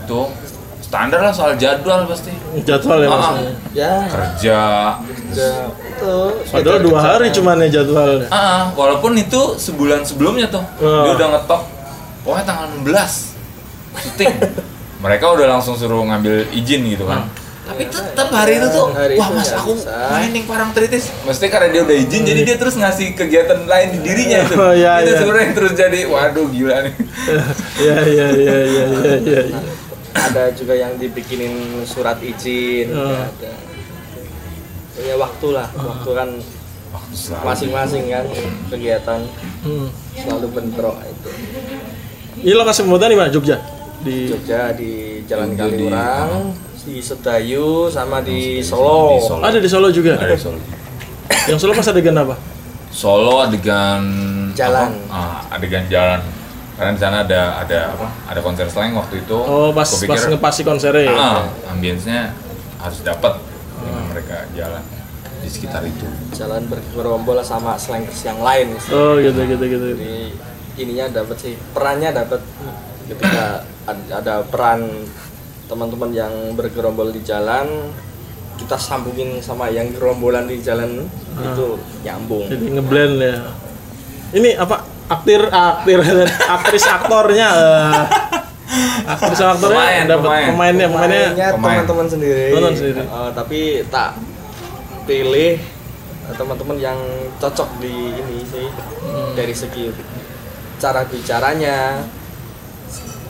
[0.04, 0.30] Itu
[0.92, 2.36] standar lah soal jadwal pasti.
[2.68, 3.52] Jadwal ya Ah, maksudnya.
[3.72, 3.94] ya.
[4.12, 4.60] Kerja.
[5.00, 5.48] Kerja.
[5.72, 6.12] Itu
[6.52, 8.28] Padahal dua hari cuman ya jadwalnya.
[8.28, 10.60] Ah, walaupun itu sebulan sebelumnya tuh.
[10.84, 11.08] Ah.
[11.08, 11.62] dia udah ngetok.
[12.28, 13.32] Pokoknya tanggal 16
[14.04, 14.32] syuting.
[15.08, 17.24] Mereka udah langsung suruh ngambil izin gitu kan.
[17.62, 21.70] Tapi tetap hari itu tuh Hari wah itu mas aku main ning Parangtritis mesti karena
[21.70, 24.54] dia udah izin jadi dia terus ngasih kegiatan lain di dirinya itu.
[24.60, 25.18] Oh, iya, itu iya.
[25.24, 26.94] sebenarnya yang terus jadi waduh gila nih.
[27.82, 29.40] Iya iya iya iya iya iya.
[29.48, 29.58] iya.
[30.14, 33.26] Ada juga yang dibikinin surat izin Ah.
[33.26, 33.52] ada
[34.92, 36.28] punya waktu lah waktu kan
[36.92, 37.44] Waktu selalu.
[37.46, 38.24] masing-masing kan
[38.68, 39.20] kegiatan
[39.62, 39.88] Hmm.
[40.14, 41.30] selalu bentrok itu
[42.42, 43.30] Ini lokasi pembuatan di mana?
[43.30, 43.56] Jogja.
[44.02, 46.50] Di Jogja di Jalan Kaliurang
[46.82, 49.14] di Sedayu sama di Solo.
[49.14, 49.42] Di Solo.
[49.42, 50.18] ada di Solo juga.
[50.18, 50.58] Ada di Solo.
[51.46, 52.34] Yang Solo pas adegan apa?
[52.90, 54.02] Solo adegan
[54.52, 54.90] Jalan.
[55.06, 55.14] apa?
[55.46, 56.18] Ah, adegan jalan
[56.82, 60.18] karena di sana ada ada apa ada konser slang waktu itu Oh pas Gua pas
[60.18, 61.14] pikir, ngepasi konsernya ya.
[61.14, 62.34] ah, ambience-nya
[62.76, 63.38] harus dapat
[63.78, 64.82] dengan mereka jalan
[65.38, 68.74] di sekitar itu Jalan bergerombol sama slankers yang lain.
[68.76, 68.90] sih.
[68.90, 69.86] Oh gitu gitu gitu.
[69.92, 70.14] Jadi
[70.76, 72.42] ininya dapat sih perannya dapat
[73.04, 75.06] ketika ad- ada peran
[75.64, 77.90] teman-teman yang bergerombol di jalan
[78.54, 81.66] kita sambungin sama yang gerombolan di jalan itu
[82.02, 82.46] nyambung.
[82.46, 83.34] Jadi ngeblend ya.
[84.32, 84.82] Ini apa?
[85.04, 86.00] Aktir aktir
[86.54, 88.02] aktris aktornya eh,
[89.04, 90.46] aktris aktornya Pemain, dapat pemain.
[90.48, 91.74] pemainnya pemainnya Pemainnya pemain.
[91.76, 92.46] teman-teman sendiri.
[92.50, 93.02] Teman sendiri.
[93.02, 94.10] Eh, tapi tak
[95.02, 95.52] pilih
[96.22, 96.98] eh, teman-teman yang
[97.36, 98.66] cocok di ini sih
[99.02, 99.34] Hmm.
[99.34, 99.90] dari segi
[100.78, 102.00] cara bicaranya,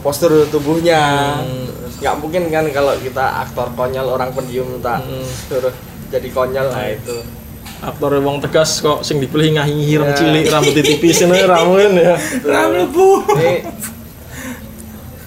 [0.00, 1.00] postur tubuhnya.
[1.38, 1.66] Hmm.
[1.98, 5.26] Nggak mungkin kan kalau kita aktor konyol orang pendiam tak Hmm.
[5.48, 5.74] suruh
[6.08, 7.16] jadi konyol nah itu.
[7.82, 10.16] Aktor wong tegas kok sing dipilih ngahi hireng Ya.
[10.16, 12.14] cilik rambut tipis ini ramuin ya.
[12.14, 13.50] Ini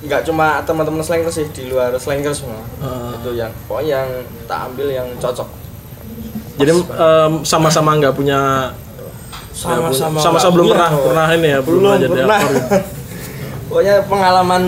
[0.05, 2.61] nggak cuma teman-teman slankers sih di luar slankers semua.
[2.79, 3.11] Ah.
[3.17, 4.09] Itu yang pokoknya yang
[4.45, 5.49] tak ambil yang cocok.
[6.55, 6.71] Jadi
[7.43, 8.71] sama-sama nggak punya
[9.51, 12.51] Sama-sama sama-sama nggak belum pernah pernah ini ya belum, belum jadi pernah aktor.
[12.51, 12.63] ya.
[13.67, 14.63] pokoknya pengalaman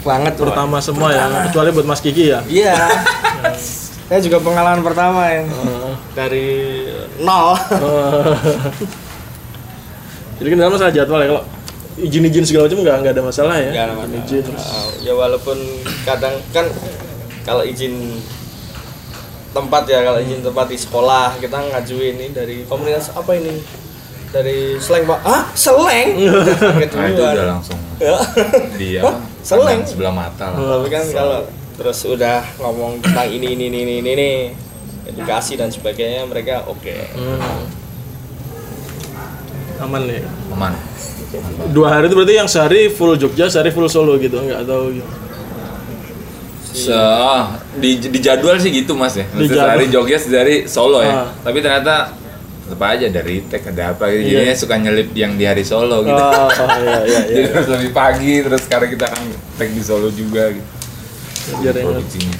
[0.00, 0.32] banget.
[0.34, 2.40] Pertama semua ya, kecuali buat Mas Kiki ya.
[2.46, 2.74] iya
[4.10, 5.92] saya juga pengalaman pertama ya Heeh.
[6.12, 6.48] dari
[7.16, 7.54] nol
[10.34, 11.42] Jadi kan dalam masalah jadwal ya kalau
[11.94, 13.70] izin-izin segala macam nggak nggak ada masalah ya.
[13.70, 14.18] Nggak ada masalah.
[14.18, 14.64] Izin terus.
[14.64, 15.58] Uh, ya walaupun
[16.02, 16.66] kadang kan
[17.42, 17.94] kalau izin
[19.50, 23.60] tempat ya kalau izin tempat di sekolah kita ngajuin ini dari komunitas apa ini
[24.30, 27.34] dari slang pak ah slang Kaget nah itu duluan.
[27.34, 28.16] udah langsung Ya.
[28.72, 29.84] di apa Seleng.
[29.84, 31.44] sebelah mata lah tapi kan kalau
[31.80, 34.30] terus udah ngomong tentang ini ini ini ini ini, ini
[35.06, 37.64] edukasi dan sebagainya mereka oke Hmm.
[39.80, 40.20] Aman ya.
[40.50, 40.76] aman
[41.70, 45.08] Dua hari itu berarti yang sehari full Jogja, sehari full Solo gitu, nggak tahu gitu.
[46.70, 51.14] Se ah, di, di jadwal sih gitu mas ya Maksudnya sehari Jogja sehari Solo ya
[51.16, 51.28] Ah.
[51.40, 52.12] tapi ternyata
[52.62, 54.30] tetap aja dari tag ada apa gitu Iya.
[54.36, 57.20] jadinya suka nyelip yang di hari Solo gitu Oh, oh iya iya iya.
[57.32, 59.22] jadi harus lebih pagi terus sekarang kita kan
[59.56, 60.68] tag di Solo juga gitu
[61.58, 62.36] Biar produksinya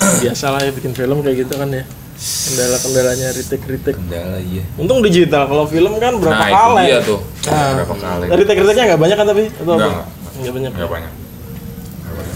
[0.00, 1.84] biasa lah ya bikin film kayak gitu kan ya.
[2.20, 3.96] Kendala-kendalanya retake-retake.
[3.96, 6.84] kendala iya Untung digital, kalau film kan berapa nah kali?
[6.86, 9.44] dia tuh berapa kali Dari retake-retake nggak banyak kan tapi?
[9.50, 10.02] Atau Nggak, apa?
[10.36, 10.72] Nggak banyak.
[10.74, 11.12] nggak banyak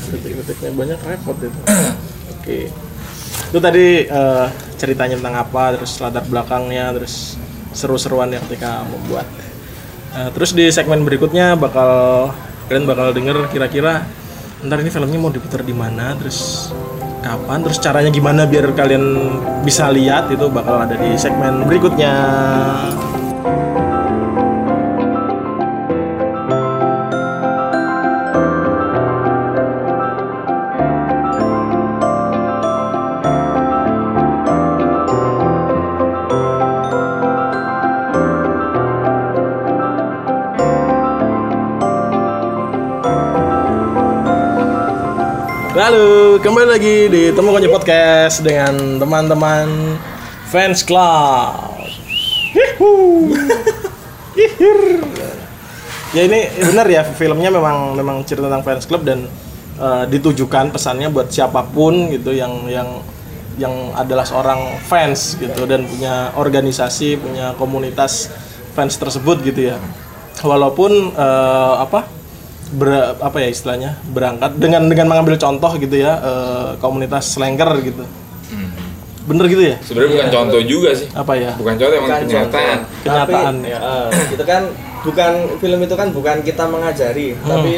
[0.04, 1.60] Retake-retake banyak repot itu.
[2.30, 2.58] Oke.
[3.50, 7.34] Itu tadi eh, ceritanya tentang apa, terus latar belakangnya, terus
[7.72, 9.26] seru-seruannya ketika membuat.
[10.14, 12.30] Nah, terus di segmen berikutnya bakal
[12.70, 14.06] kalian bakal denger kira-kira
[14.64, 16.72] ntar ini filmnya mau diputar di mana, terus
[17.20, 19.04] kapan, terus caranya gimana biar kalian
[19.64, 22.14] bisa lihat itu bakal ada di segmen berikutnya.
[46.44, 49.96] Kembali lagi di Temu Konyo Podcast dengan teman-teman
[50.52, 51.72] fans club.
[56.12, 59.24] Ya ini benar ya filmnya memang memang cerita tentang fans club dan
[59.80, 63.00] eh, ditujukan pesannya buat siapa pun gitu yang yang
[63.56, 68.28] yang adalah seorang fans gitu dan punya organisasi punya komunitas
[68.76, 69.80] fans tersebut gitu ya.
[70.44, 72.13] Walaupun eh, apa
[72.74, 78.04] ber, apa ya istilahnya berangkat dengan dengan mengambil contoh gitu ya eh, komunitas slanker gitu
[79.24, 82.76] bener gitu ya sebenarnya bukan contoh juga sih apa ya bukan contoh emang Bukan kenyataan
[82.76, 83.00] contoh.
[83.00, 83.78] Kenyataan, Tapi, ya.
[83.80, 84.62] eh, itu kan
[85.00, 87.48] bukan film itu kan bukan kita mengajari Hmm.
[87.48, 87.72] tapi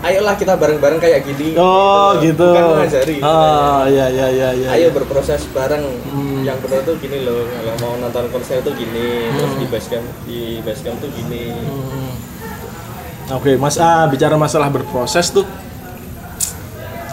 [0.00, 2.40] ayolah kita bareng-bareng kayak gini Oh gitu.
[2.40, 4.68] bukan mengajari Ah iya iya iya iya.
[4.72, 6.40] ayo berproses bareng Hmm.
[6.40, 10.40] yang benar tuh gini loh kalau mau nonton konser tuh gini terus di basecamp di
[10.62, 12.09] basecamp tuh gini Hmm.
[13.30, 15.46] Oke, Mas ah bicara masalah berproses tuh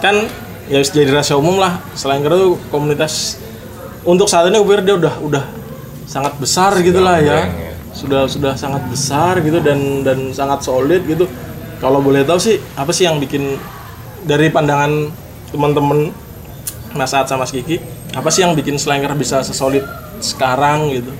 [0.02, 0.26] kan
[0.66, 1.78] ya jadi rahasia umum lah.
[1.94, 3.38] Selain itu komunitas
[4.02, 5.44] untuk saat ini gue pikir dia udah udah
[6.10, 7.46] sangat besar gitu lah ya.
[7.46, 7.72] ya.
[7.94, 11.30] Sudah sudah sangat besar gitu dan dan sangat solid gitu.
[11.78, 13.54] Kalau boleh tahu sih apa sih yang bikin
[14.26, 15.14] dari pandangan
[15.54, 16.10] teman-teman
[16.98, 17.78] Mas Saad sama Mas Kiki,
[18.16, 19.86] apa sih yang bikin Slanger bisa sesolid
[20.18, 21.14] sekarang gitu?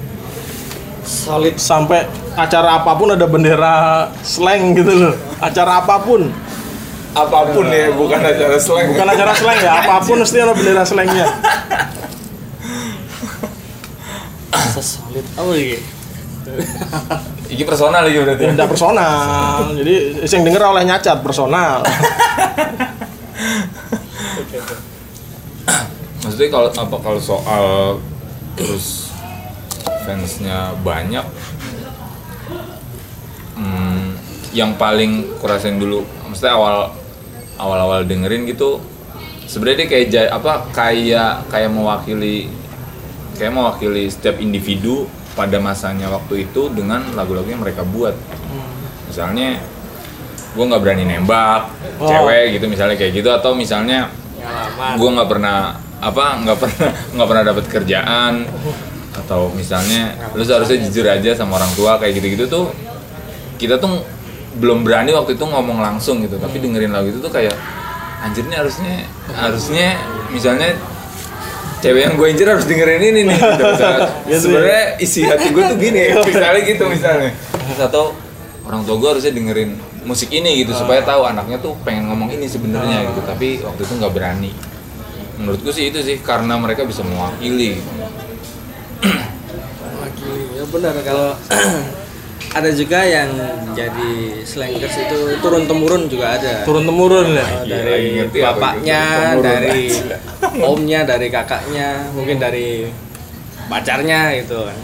[1.09, 2.05] solid sampai
[2.39, 5.15] acara apa pun ada bendera slang gitu loh.
[5.43, 6.31] Acara apa pun.
[7.19, 8.95] Apa pun ya bukan acara slang.
[8.95, 11.27] Bukan acara slang ya apa pun mesti ada bendera slangnya.
[14.79, 15.79] Sesolid apa ya
[17.49, 19.69] ini personal lagi berarti ya, tidak personal.
[19.77, 21.85] Jadi yang denger oleh nyacat personal.
[26.25, 27.67] Maksudnya kalau apa kalau soal
[28.59, 29.13] terus
[30.05, 31.25] fansnya banyak
[33.55, 34.17] hmm,
[34.59, 36.91] yang paling kurasain dulu maksudnya awal
[37.63, 38.83] awal awal dengerin gitu
[39.47, 42.51] sebenarnya dia kayak apa kayak kayak mewakili
[43.39, 48.11] kayak mewakili setiap individu pada masanya waktu itu dengan lagu-lagu yang mereka buat.
[49.07, 49.63] Misalnya
[50.59, 52.11] gue nggak berani nembak Oh.
[52.11, 54.11] cewek gitu misalnya kayak gitu atau misalnya
[54.99, 58.35] gue nggak pernah apa nggak pernah nggak pernah dapat kerjaan
[59.15, 62.67] atau misalnya lu seharusnya jujur aja sama orang tua kayak gitu-gitu tuh
[63.59, 64.03] kita tuh
[64.57, 67.53] belum berani waktu itu ngomong langsung gitu tapi dengerin lagu itu tuh kayak
[68.25, 68.95] anjir nih harusnya
[69.37, 69.89] harusnya
[70.33, 70.75] misalnya
[71.79, 73.65] cewek yang gue incer harus dengerin ini nih gitu.
[74.29, 77.31] Gitu sebenarnya isi hati gue tuh gini misalnya gitu misalnya.
[77.55, 78.05] Terus atau
[78.67, 79.71] orang tua gue harusnya dengerin
[80.05, 83.21] musik ini gitu supaya tahu anaknya tuh pengen ngomong ini sebenarnya gitu.
[83.25, 84.51] Tapi waktu itu nggak berani.
[85.39, 87.79] Menurutku sih itu sih karena mereka bisa mewakili.
[87.79, 87.93] Gitu.
[89.99, 91.39] Wakili, ya benar kalau
[92.49, 93.29] ada juga yang
[93.77, 96.65] jadi slangers itu turun temurun juga ada.
[96.65, 99.03] Turun temurun ya Iya, lagi dari apa bapaknya
[99.41, 99.87] dari
[100.65, 102.89] omnya dari kakaknya mungkin dari
[103.69, 104.79] pacarnya gitu kan.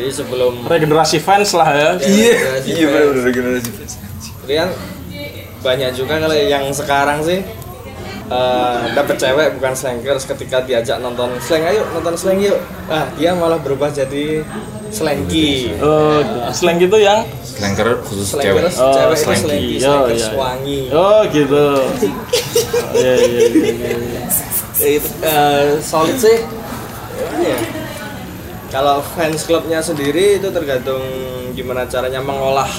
[0.00, 1.90] Jadi sebelum regenerasi fans lah ya.
[2.00, 2.34] Iya.
[2.64, 2.92] Iya fans.
[2.92, 3.92] benar-benar generasi fans.
[4.48, 4.70] Jadi kan
[5.60, 7.44] banyak juga kalau yang sekarang sih
[8.30, 12.58] eh dapet cewek bukan slangers ketika diajak nonton slang ayo nonton slang yuk.
[12.86, 14.46] Ah dia malah berubah jadi
[14.90, 16.18] slanky oh,
[16.50, 18.66] slang gitu yang Slanker khusus cewek.
[18.66, 19.68] slangers Oh, cewek itu slanky.
[19.78, 21.66] slanky Oh, iya, wangi oh gitu.
[21.76, 24.22] Oh, iya iya iya, iya, iya.
[24.80, 26.38] itu eh, solid sih.
[27.44, 27.58] Ya?
[28.70, 31.02] Kalau fans clubnya sendiri itu tergantung
[31.52, 32.70] gimana caranya mengolah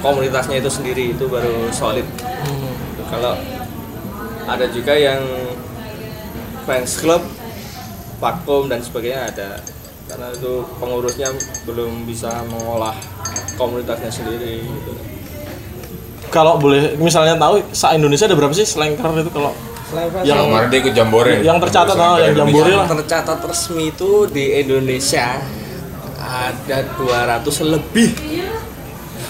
[0.00, 1.12] komunitasnya itu sendiri.
[1.12, 2.06] Itu baru solid.
[3.10, 3.36] Kalau
[4.44, 5.20] ada juga yang
[6.64, 7.22] fans club
[8.18, 9.50] vakum dan sebagainya ada
[10.04, 11.32] karena itu pengurusnya
[11.64, 12.92] belum bisa mengolah
[13.56, 14.92] komunitasnya sendiri gitu.
[16.28, 19.52] kalau boleh misalnya tahu sa Indonesia ada berapa sih slanker itu kalau
[20.26, 22.90] Yang- kemarin dia ikut jambore Yang tercatat, oh, yang jambore yang lah.
[22.98, 25.38] tercatat resmi itu di Indonesia
[26.18, 27.46] ada 200
[27.78, 28.10] lebih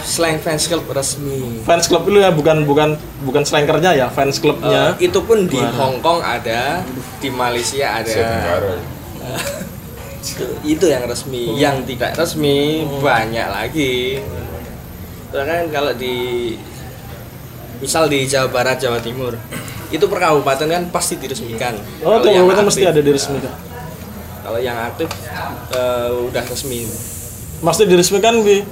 [0.05, 1.65] slang fans club resmi.
[1.65, 5.57] fans club itu ya bukan bukan bukan slankernya ya fans clubnya Eh, itu pun di.
[5.57, 6.85] Hong Kong ada,
[7.19, 8.21] di Malaysia ada.
[10.65, 11.53] Itu, yang resmi.
[11.55, 14.25] Yang tidak resmi banyak lagi.
[15.29, 16.17] Bahkan kalau di
[17.77, 19.37] misal di Jawa Barat, Jawa Timur,
[19.91, 21.77] itu per kabupaten kan pasti diresmikan.
[22.01, 23.53] oh Kalau yang kabupaten mesti aktif- ada diresmikan
[24.41, 25.09] Kalau yang aktif
[25.73, 26.89] eh, udah resmi,
[27.61, 28.65] mesti diresmikan bi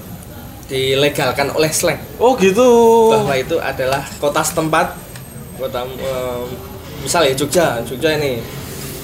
[0.67, 2.65] dilegalkan oleh slang oh gitu
[3.11, 4.95] bahwa itu adalah kota setempat,
[5.57, 6.43] kota eh,
[7.01, 8.41] misal ya Jogja, Jogja ini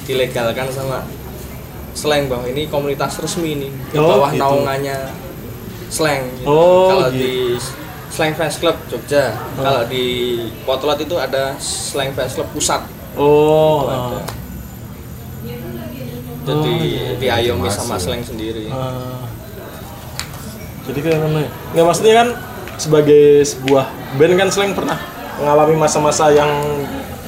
[0.05, 1.05] dilegalkan sama
[1.92, 4.40] slang bahwa ini komunitas resmi nih di Oh, bawah gitu.
[4.40, 4.97] naungannya
[5.90, 6.23] slang.
[6.38, 6.47] gitu.
[6.47, 7.18] Oh, kalau gitu.
[7.18, 7.33] di
[8.09, 10.05] slang fans club Jogja, kalau di
[10.62, 12.81] Potlot itu ada slang fans club pusat.
[13.18, 14.21] oh Itu ada.
[16.49, 17.77] Jadi Oh, iya, diayomi Masih.
[17.77, 18.73] sama slang sendiri.
[18.73, 19.18] Ah.
[20.88, 21.51] Jadi kayak mana ya?
[21.74, 22.29] nggak maksudnya kan
[22.79, 23.85] sebagai sebuah
[24.16, 24.98] band kan slang pernah
[25.37, 26.51] mengalami masa-masa yang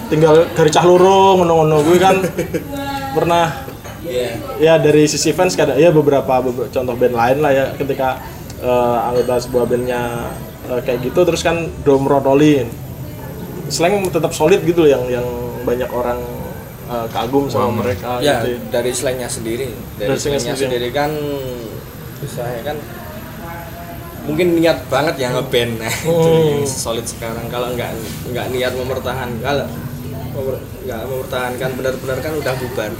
[0.09, 2.17] tinggal dari cah lurung ngono-ngono gue kan
[3.17, 3.69] pernah
[4.01, 4.33] Iya.
[4.57, 8.17] ya dari sisi fans kada ya beberapa, beberapa contoh band lain lah ya ketika
[8.59, 10.03] eh, anggota sebuah bandnya
[10.67, 12.65] eh, kayak gitu terus kan dom rotolin
[13.69, 15.27] slang tetap solid gitu loh yang yang
[15.63, 16.17] banyak orang
[16.89, 19.69] eh, kagum sama mereka ya gitu dari slangnya sendiri
[20.01, 20.65] dari, Dari slangnya sendiri.
[20.65, 21.11] sendiri kan
[22.19, 22.77] misalnya kan
[24.31, 26.63] mungkin niat banget ya ngeband nah, Hmm.
[26.63, 27.91] yang solid sekarang kalau nggak
[28.31, 29.67] nggak niat mempertahankan kalau
[30.81, 32.93] nggak mempertahankan benar-benar kan udah bubar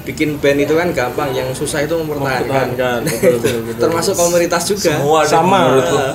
[0.00, 3.80] bikin band itu kan gampang yang susah itu mempertahankan, Mempertahankan, betul, betul, betul.
[3.80, 5.58] termasuk komunitas juga semua Sama.
[5.62, 6.08] menurutku Oh,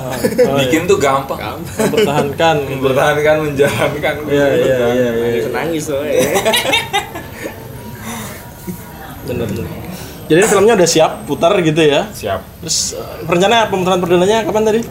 [0.52, 0.54] iya.
[0.62, 5.48] bikin tuh gampang gampang mempertahankan mempertahankan menjalankan Iya iya iya iya.
[5.48, 6.18] nangis loh ya.
[9.24, 9.85] Bener bener.
[10.26, 12.10] Jadi filmnya udah siap putar gitu ya.
[12.10, 14.82] siap Terus eh, rencana pemutaran perdananya kapan tadi?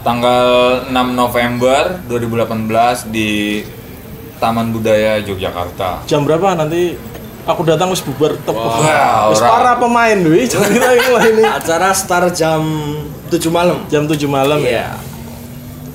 [0.00, 0.44] tanggal
[0.84, 2.68] 6 November 2018
[3.08, 3.64] di
[4.36, 6.92] Taman Budaya Yogyakarta Jam berapa nanti
[7.42, 8.52] aku datang wis bubar tep.
[8.52, 10.68] Wah, Wis para pemain duit yang
[11.10, 11.42] lain ini.
[11.42, 12.60] acara start jam
[13.26, 14.68] 7 malam Jam 7 malam ya.
[14.70, 14.88] iya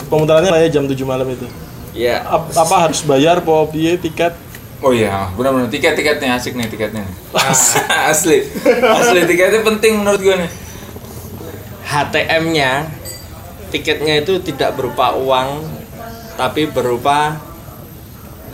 [0.05, 1.45] Pemutarannya lah ya jam 7 malam itu.
[1.91, 4.33] iya Ap- apa harus bayar po piye tiket?
[4.79, 7.03] Oh iya, benar-benar tiket-tiketnya asik nih tiketnya.
[8.11, 8.47] asli,
[8.79, 10.51] asli tiketnya penting menurut gue nih.
[11.89, 12.85] HTM-nya
[13.73, 15.65] tiketnya itu tidak berupa uang
[16.37, 17.48] tapi berupa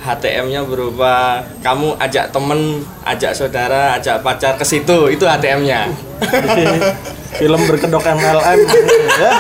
[0.06, 5.90] HTM-nya berupa kamu ajak temen, ajak saudara, ajak pacar ke situ, itu HTM-nya.
[7.36, 8.60] Film berkedok MLM
[9.20, 9.32] ya.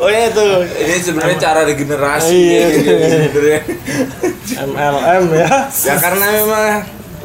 [0.00, 0.46] Oh ya itu.
[0.64, 2.56] Ini sebenarnya cara regenerasi Iya.
[2.56, 3.60] ya, gitu, sebenarnya.
[4.64, 5.48] MLM ya.
[5.68, 6.64] Ya karena memang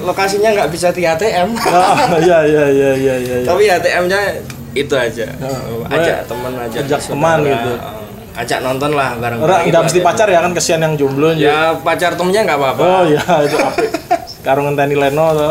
[0.04, 1.56] lokasinya nggak bisa di HTM.
[1.72, 3.36] Ah, iya iya iya iya iya.
[3.40, 3.48] iya.
[3.48, 4.20] Tapi HTM-nya
[4.76, 5.28] itu aja.
[5.40, 7.72] Oh, ajak temen, ajak, ajak teman gitu.
[8.40, 9.44] Ajak nonton lah bareng.
[9.44, 11.52] Orang nggak mesti pacar ya kan kesian yang jomblo ya.
[11.52, 12.82] Ya pacar temennya nggak apa-apa.
[12.88, 13.90] Oh iya itu apik.
[14.40, 15.50] Karo ngenteni Leno to.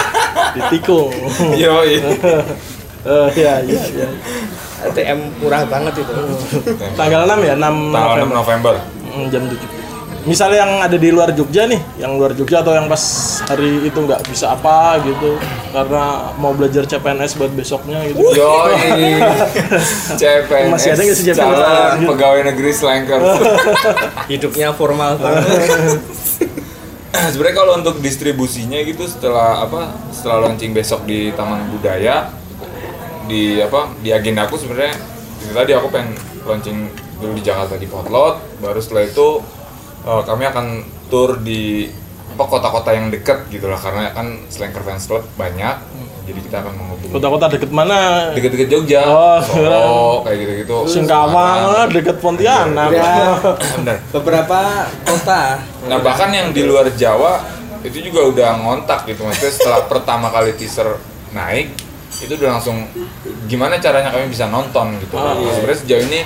[0.54, 1.10] Ditikung.
[1.58, 2.06] Yo, iya.
[3.00, 4.08] Oh iya iya iya.
[4.84, 6.12] HTM murah banget itu.
[7.00, 7.64] Tanggal 6 ya, 6
[7.96, 8.36] Tanggal 6 November.
[8.36, 8.74] November.
[9.08, 9.79] Hmm, jam 7.
[10.28, 13.00] Misalnya yang ada di luar Jogja nih, yang luar Jogja atau yang pas
[13.48, 15.40] hari itu nggak bisa apa gitu
[15.72, 18.20] karena mau belajar CPNS buat besoknya gitu.
[18.36, 18.68] Yo,
[20.20, 20.72] CPNS.
[20.76, 21.40] Masih ada nggak sih CPNS?
[21.40, 23.20] Calon pegawai negeri Slangker.
[24.32, 26.04] Hidupnya formal banget.
[27.32, 32.30] sebenarnya kalau untuk distribusinya gitu setelah apa setelah launching besok di Taman Budaya
[33.26, 34.94] di apa di agenda aku sebenarnya
[35.52, 36.14] tadi aku pengen
[36.46, 36.88] launching
[37.20, 39.42] dulu di Jakarta di Potlot baru setelah itu
[40.02, 40.66] eh, kami akan
[41.06, 41.90] tour di
[42.30, 45.76] apa kota-kota yang dekat gitu lah karena kan Slanker Fans Club banyak
[46.24, 48.30] jadi kita akan menghubungi Kota-kota deket mana?
[48.30, 49.82] deket-deket Jogja Oh, Solo
[50.22, 52.88] kayak gitu-gitu Singkawang, deket Pontianak.
[52.88, 53.34] Ya,
[53.76, 53.98] Bener.
[54.10, 54.58] beberapa
[55.02, 55.58] kota.
[55.84, 57.42] Nah bahkan yang di luar Jawa
[57.82, 61.00] itu juga udah ngontak gitu maksudnya setelah pertama kali teaser
[61.32, 61.72] naik
[62.16, 62.84] itu udah langsung
[63.44, 65.14] gimana caranya kami bisa nonton gitu.
[65.14, 65.50] Oh, Nah, iya.
[65.52, 66.20] Sebenarnya sejauh ini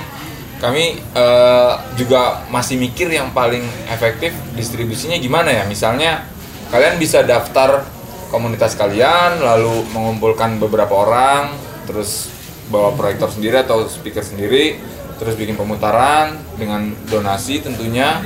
[0.59, 5.63] kami eh, juga masih mikir yang paling efektif distribusinya gimana ya.
[5.67, 6.25] Misalnya
[6.71, 7.85] kalian bisa daftar
[8.33, 11.53] komunitas kalian lalu mengumpulkan beberapa orang
[11.85, 12.33] terus
[12.67, 14.81] bawa proyektor sendiri atau speaker sendiri
[15.15, 18.19] terus bikin pemutaran dengan donasi tentunya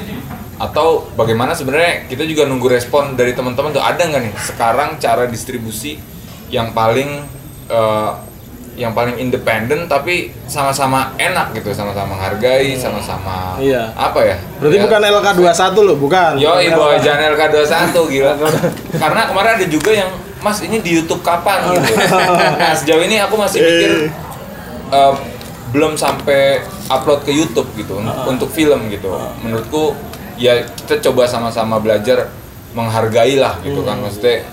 [0.57, 5.29] atau bagaimana sebenarnya kita juga nunggu respon dari teman-teman tuh ada nggak nih sekarang cara
[5.29, 6.01] distribusi
[6.49, 7.23] yang paling
[7.69, 8.11] eh,
[8.79, 13.91] yang paling independen tapi sama-sama enak gitu sama-sama menghargai sama-sama Iya.
[13.91, 14.35] apa ya?
[14.55, 16.31] Berarti Ya, bukan LK21 loh, bukan.
[16.39, 18.33] Yo, ibu jangan LK21 gila.
[19.03, 20.07] Karena kemarin ada juga yang
[20.39, 21.75] Mas ini di YouTube kapan?
[21.75, 21.91] Gitu.
[22.55, 23.91] Nah, sejauh ini aku masih mikir
[24.89, 25.13] eh,
[25.69, 29.11] belum sampai upload ke YouTube gitu un- untuk film gitu.
[29.39, 29.91] Menurutku
[30.33, 32.31] ya kita coba sama-sama belajar
[32.71, 33.99] menghargai lah gitu kan.
[33.99, 34.47] Maksudnya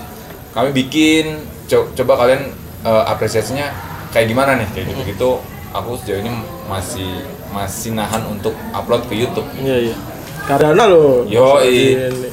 [0.51, 2.51] kami bikin co- coba kalian
[2.83, 3.71] eh, apresiasinya
[4.09, 5.29] kayak gimana nih kayak gitu-gitu
[5.69, 6.31] aku sejauh ini
[6.65, 7.09] masih
[7.47, 9.95] masih nahan untuk upload ke YouTube Iya, iya.
[10.43, 10.87] Karena.
[11.23, 11.67] Yoi.
[12.07, 12.29] Ini.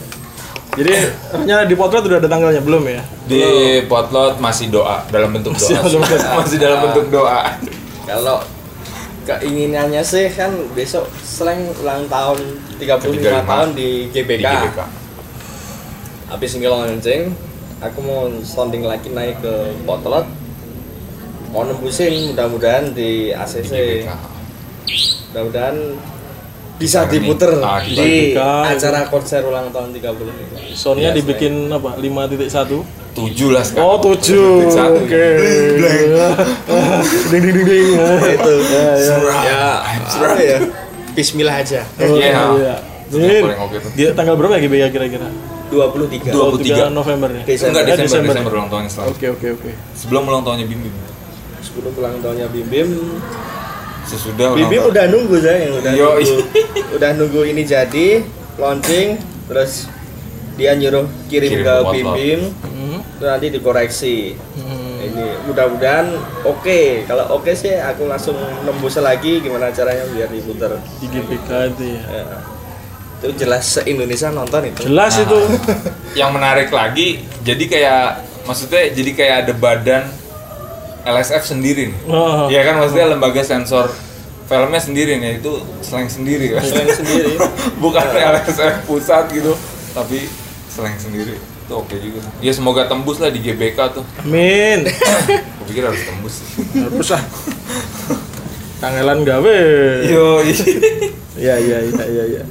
[0.75, 0.91] Jadi
[1.31, 3.03] rencana di potret udah ada tanggalnya belum ya?
[3.25, 3.41] di
[3.87, 7.41] potlot masih doa dalam bentuk Masih doa dalam bentuk- masih dalam bentuk doa
[8.05, 8.39] Kalau
[9.25, 12.39] keinginannya sih kan besok selain ulang tahun
[12.77, 14.45] 35 35 tahun di di GBK.
[14.45, 14.79] GBK
[16.27, 17.33] Habis single launching,
[17.79, 19.55] aku mau sounding lagi naik ke
[19.87, 20.27] Potlot.
[21.55, 24.03] Mau nembusin mudah-mudahan di di ACC.
[25.31, 25.77] Mudah-mudahan
[26.75, 30.75] bisa diputer Ah, di acara konser ulang tahun 30 ini.
[30.75, 31.95] Soundnya Iya, dibikin apa?
[31.95, 32.83] 5.1?
[33.15, 34.67] tujuh lah sekarang Oh, 7.
[34.67, 34.99] Satu.
[34.99, 35.27] Oke.
[37.31, 37.89] ding ding ding ding.
[38.35, 38.55] Itu.
[38.67, 39.17] Ya, ya.
[39.47, 40.59] Ya, ya?
[41.15, 41.87] Bismillah aja.
[42.03, 42.43] Oh, Iya.
[42.59, 42.75] iya.
[43.95, 45.31] Dia tanggal berapa ya GBK kira-kira?
[45.71, 46.35] 23.
[46.35, 46.91] Dua- 23 23.
[46.91, 47.43] November ya.
[47.47, 47.71] Desember.
[47.71, 48.35] enggak Desember, Desember.
[48.35, 49.71] Desember ulang tahunnya selalu Oke oke oke.
[49.95, 50.95] sebelum ulang tahunnya Bim Bim
[51.65, 52.89] Sebelum ulang tahunnya Bim Bim,
[54.05, 56.37] sesudah Bim Bim udah nunggu saya, udah Yo, nunggu,
[56.97, 58.21] udah nunggu ini jadi
[58.55, 59.89] launching, terus
[60.55, 62.07] dia nyuruh kirim, Kirim ke Bim.
[62.13, 62.43] Bim
[62.75, 63.01] Hmm.
[63.17, 65.01] terus nanti dikoreksi Hmm.
[65.01, 71.07] ini mudah-mudahan oke kalau oke sih aku langsung nembus lagi gimana caranya biar diputer Di
[71.09, 72.03] GBK itu ya.
[72.05, 72.25] Ya.
[73.17, 75.25] itu jelas se Indonesia nonton itu Jelas Nah.
[75.25, 75.39] itu.
[76.21, 78.05] yang menarik lagi jadi kayak
[78.45, 80.03] maksudnya jadi kayak ada badan
[81.05, 82.49] LSF sendiri nih Wah.
[82.49, 83.93] ya kan maksudnya lembaga sensor
[84.45, 87.37] filmnya sendiri nih itu slang sendiri kan selain sendiri
[87.85, 89.53] bukan LSF pusat gitu
[89.97, 90.29] tapi
[90.69, 94.85] slang sendiri itu oke juga ya semoga tembus lah di GBK tuh Amin.
[95.57, 96.45] gue pikir harus tembus
[96.77, 97.25] Harus ah.
[98.85, 99.59] Kangelan gawe.
[100.05, 100.45] yo
[101.35, 102.43] Iya iya iya iya iya.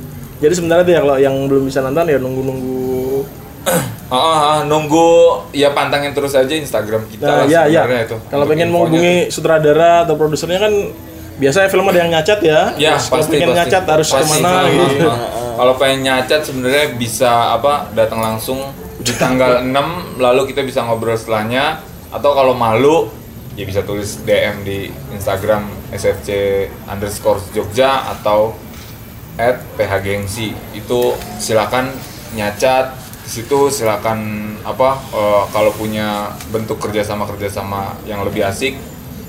[0.41, 3.21] Jadi sebenarnya tuh ya kalau yang belum bisa nonton ya nunggu-nunggu.
[4.13, 5.09] Ah, ah, ah, nunggu
[5.51, 7.65] ya pantangin terus aja Instagram kita Nah, lah iya.
[7.65, 8.17] sebenarnya itu.
[8.29, 10.73] Kalau pengen menghubungi sutradara atau produsernya kan
[11.33, 12.77] biasanya film ada yang nyacat ya.
[12.77, 13.59] Ya, Terus kalau pasti, pengen pasti.
[13.59, 15.09] nyacat harus Pasti, ke mana kalau- gitu.
[15.53, 18.59] Kalau pengen nyacat sebenarnya bisa apa datang langsung
[18.99, 19.73] di tanggal 6
[20.17, 23.09] lalu kita bisa ngobrol setelahnya atau kalau malu
[23.53, 24.77] ya bisa tulis DM di
[25.11, 26.29] Instagram SFC
[26.85, 28.53] underscore Jogja atau
[29.35, 31.01] at phgengsi itu
[31.35, 31.89] silakan
[32.31, 32.93] nyacat
[33.23, 34.19] di situ silakan
[34.61, 38.75] apa eh, kalau punya bentuk kerjasama kerjasama yang lebih asik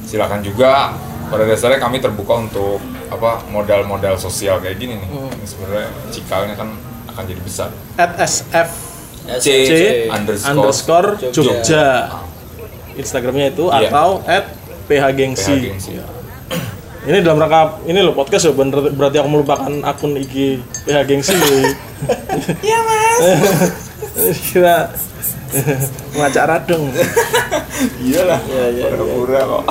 [0.02, 0.92] silakan juga
[1.30, 2.78] pada dasarnya kami terbuka untuk
[3.08, 6.68] apa modal-modal sosial kayak gini nih Ini sebenarnya cikalnya kan
[7.08, 8.68] akan jadi besar At SF
[9.40, 9.72] C, C
[10.12, 11.40] underscore, underscore Jogja.
[11.64, 11.86] Jogja.
[12.94, 13.88] Instagramnya itu Iya.
[13.88, 14.52] atau at
[14.84, 15.48] phgengsi.
[15.48, 15.96] phgengsi
[17.04, 20.56] Ini dalam rangka ini loh podcast ya bener berarti aku melupakan akun IG
[20.88, 21.52] PH Gengsi loh.
[22.64, 23.18] Iya mas.
[24.48, 24.88] Kira
[26.16, 26.88] ngacak radung.
[28.00, 28.84] iyalah Iya iya.
[28.90, 29.64] pura-pura kok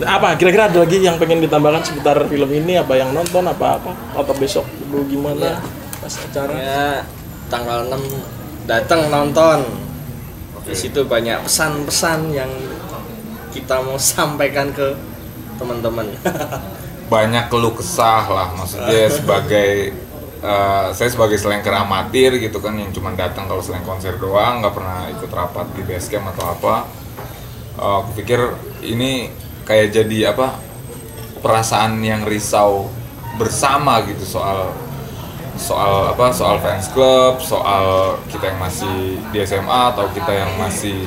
[0.00, 3.92] Apa kira-kira ada lagi yang pengen ditambahkan seputar film ini apa yang nonton apa apa
[4.16, 5.60] atau besok dulu gimana
[6.00, 6.56] pas acara?
[6.56, 6.84] ya
[7.52, 9.60] tanggal 6 datang nonton
[10.64, 12.48] di situ banyak pesan-pesan yang
[13.52, 14.96] kita mau sampaikan ke
[15.60, 16.08] teman-teman.
[17.10, 19.92] Banyak keluh kesah lah maksudnya sebagai
[20.40, 24.74] eh, saya sebagai selengker amatir gitu kan yang cuma datang kalau selain konser doang nggak
[24.74, 26.74] pernah ikut rapat di basecamp atau apa.
[27.76, 28.40] Eh, aku pikir
[28.86, 29.28] ini
[29.66, 30.58] kayak jadi apa
[31.40, 32.88] perasaan yang risau
[33.40, 34.74] bersama gitu soal
[35.60, 41.04] soal apa soal fans club soal kita yang masih di SMA atau kita yang masih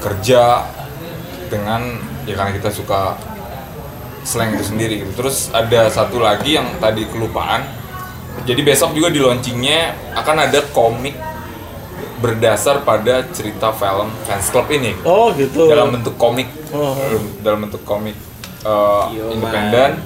[0.00, 0.64] kerja
[1.48, 1.80] dengan
[2.24, 3.16] ya karena kita suka
[4.22, 5.24] slang itu sendiri gitu.
[5.24, 7.64] Terus ada satu lagi yang tadi kelupaan.
[8.44, 11.16] Jadi besok juga di launchingnya akan ada komik
[12.18, 15.70] berdasar pada cerita film fans club ini Oh gitu.
[15.70, 16.92] dalam bentuk komik Oh.
[17.40, 18.12] dalam bentuk komik
[18.62, 20.02] uh, independen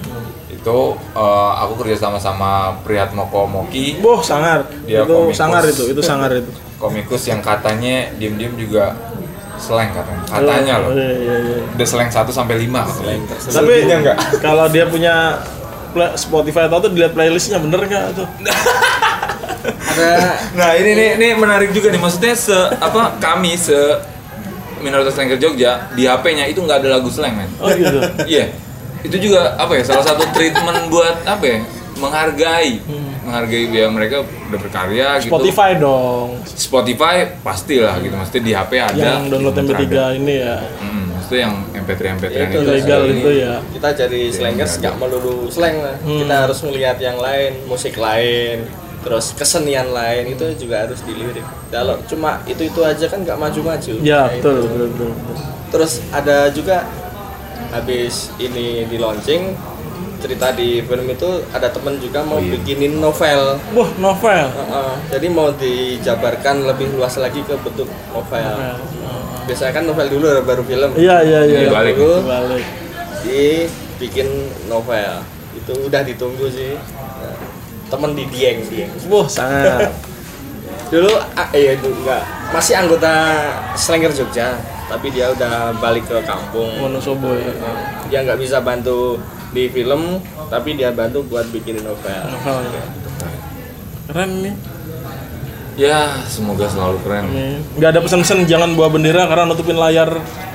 [0.47, 0.77] itu
[1.11, 4.63] uh, aku kerja sama sama Prihatmoko Moki Boh sangar.
[4.85, 5.35] Dia itu komikus.
[5.35, 6.51] sangar itu, itu sangar itu.
[6.77, 8.93] komikus yang katanya diem-diem juga
[9.63, 10.23] slang katanya.
[10.27, 10.91] Katanya loh.
[10.91, 11.57] Iya iya iya.
[11.71, 13.19] udah slang 1 sampai 5 katanya.
[13.47, 15.39] Tapi enggak kalau dia punya
[15.95, 18.27] play- Spotify atau tuh dilihat playlistnya bener nggak tuh?
[19.93, 22.01] ada Nah ini nih, ini menarik juga nih.
[22.01, 23.77] Maksudnya se apa kami se
[24.83, 27.47] minoritas slang Jogja di HP-nya itu nggak ada lagu slang men.
[27.63, 28.03] Oh gitu.
[28.27, 28.51] Iya.
[29.03, 31.57] Itu juga apa ya salah satu treatment buat apa ya
[31.95, 32.83] menghargai
[33.23, 35.31] menghargai dia mereka udah berkarya gitu.
[35.31, 36.27] Spotify dong.
[36.45, 38.93] Spotify pastilah gitu maksudnya di HP ada.
[38.93, 40.05] Yang download di komputer MP3 ada.
[40.13, 40.55] ini ya.
[40.77, 43.53] Hmm, maksudnya yang MP3 MP3 Ya, itu Ilegal ini- itu ya.
[43.69, 46.19] kita jadi slangers nggak melulu slang lah Hmm.
[46.19, 48.67] kita harus melihat yang lain musik lain
[48.99, 53.93] terus kesenian lain itu juga harus dilirik kalau cuma itu itu aja kan nggak maju-maju
[53.99, 54.63] Ya Nah, betul itu.
[54.63, 55.09] betul betul.
[55.11, 55.35] betul.
[55.69, 56.87] terus ada juga
[57.69, 59.57] habis ini di launching
[60.23, 62.55] cerita di film itu ada temen juga mau Oh, iya.
[62.55, 64.45] bikinin novel Wah novel.
[64.47, 68.55] Heeh, jadi mau dijabarkan lebih luas lagi ke bentuk novel
[69.43, 71.59] biasanya kan novel dulu baru film Iya iya iya.
[71.59, 71.93] Iya, balik.
[71.93, 72.63] dulu Balik.
[73.21, 74.27] dibikin
[74.65, 75.19] novel
[75.53, 76.79] itu udah ditunggu sih
[77.13, 77.35] Nah,
[77.89, 79.91] temen di Dieng Dieng Wah sangat.
[80.91, 83.11] dulu ah, iya itu enggak masih anggota
[83.73, 84.55] Slanger Jogja
[84.85, 87.49] tapi dia udah balik ke kampung Wonosobo ya.
[88.07, 89.17] dia nggak bisa bantu
[89.53, 90.17] di film
[90.49, 92.83] tapi dia bantu buat bikin novel Novel ya.
[94.03, 94.55] Keren nih.
[95.73, 97.25] Ya semoga selalu keren.
[97.29, 97.57] Nih.
[97.77, 100.09] Nggak ada pesan-pesan jangan bawa bendera karena nutupin layar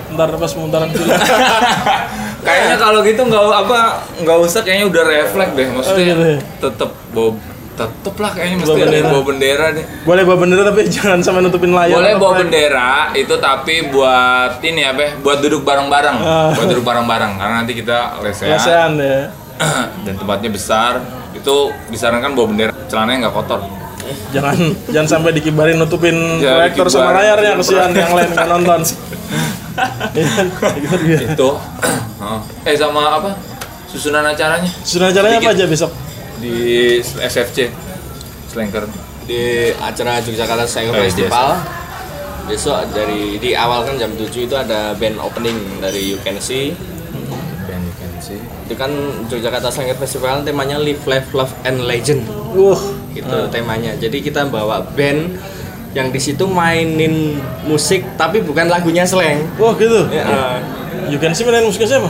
[0.08, 1.10] ntar pas pemutaran film.
[2.46, 3.78] Kayaknya kalau gitu nggak apa
[4.22, 6.38] nggak usah kayaknya udah refleks deh maksudnya Oh, gitu ya?
[6.62, 7.30] tetep bawa
[7.78, 9.08] tetep lah kayaknya Bawa mesti yang bendera.
[9.08, 9.84] bawa bendera deh.
[10.02, 11.94] Boleh bawa bendera tapi jangan sampai nutupin layar.
[11.94, 15.00] Boleh bawa bendera itu tapi buat ini apa?
[15.00, 16.16] ya, Buat duduk bareng-bareng.
[16.18, 16.50] Ah.
[16.52, 19.18] Buat duduk bareng-bareng karena nanti kita lesehan Lesehan ya.
[20.04, 20.92] dan tempatnya besar
[21.30, 21.56] itu
[21.88, 23.60] disarankan bawa bendera celananya nggak kotor
[24.30, 24.56] Jangan
[24.88, 28.80] jangan sampai dikibarin nutupin proyektor sama layarnya kesian yang lain nggak nonton.
[31.28, 31.48] Itu
[32.18, 32.42] Oh.
[32.66, 33.30] eh sama apa
[33.86, 35.62] susunan acaranya Sudah acaranya apa Dikit.
[35.62, 35.90] aja besok?
[36.38, 36.56] Di
[37.02, 37.68] SFC
[38.46, 38.86] Slanker.
[39.24, 39.40] Di
[39.74, 41.48] acara Yogyakarta Singer Eh, Festival.
[42.44, 46.72] besok dari di awal kan jam 7 itu ada band opening dari You Can See.
[47.62, 48.40] Band you can see.
[48.64, 48.88] itu kan
[49.28, 52.24] Yogyakarta Singer Festival temanya Live, Life, Love, and Legend.
[52.50, 52.80] Wah,
[53.12, 53.92] gitu temanya.
[53.94, 55.36] Jadi kita bawa band
[55.92, 59.44] yang di situ mainin musik tapi bukan lagunya slang.
[59.56, 60.08] Wah gitu.
[60.08, 60.56] Ya, eh,
[61.08, 62.08] You can see main musiknya siapa?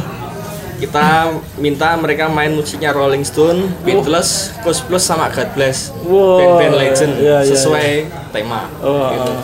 [0.79, 6.39] Kita minta mereka main musiknya Rolling Stone, Beatles, Ghost Plus sama God Bless Wow.
[6.39, 7.89] band-band legend Iya, iya, sesuai
[8.31, 9.33] tema Oh, gitu.
[9.35, 9.43] oh.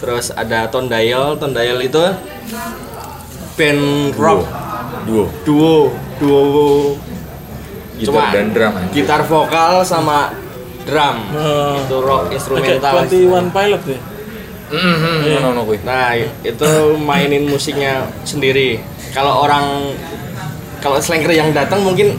[0.00, 1.38] terus ada Tondail
[1.80, 2.02] itu
[3.54, 3.82] band
[4.16, 4.42] rock
[5.04, 5.74] duo duo
[6.18, 6.96] duo
[7.94, 10.32] gitar dan drum gitar vokal sama
[10.82, 11.76] drum Oh.
[11.78, 14.00] itu rock instrumental 21 Pilot ya.
[14.64, 15.38] Mhm, Iya.
[15.44, 15.76] no, no, kuy.
[15.84, 18.80] Nah, itu mainin musiknya sendiri.
[19.12, 19.92] Kalau orang
[20.84, 22.12] kalau slanker yang datang mungkin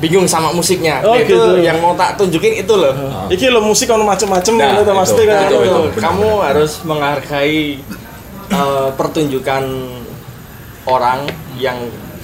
[0.00, 1.04] bingung sama musiknya.
[1.04, 1.60] Oh, Nah, itu gitu.
[1.60, 2.92] yang mau tak tunjukin itu loh.
[3.28, 5.28] Iki lo musik ono macem-macem Nah, gitu pasti itu.
[5.28, 5.36] kan.
[5.36, 7.60] Nah, Itu, itu, itu, kamu harus menghargai
[8.48, 9.62] eh, pertunjukan
[10.84, 11.76] orang yang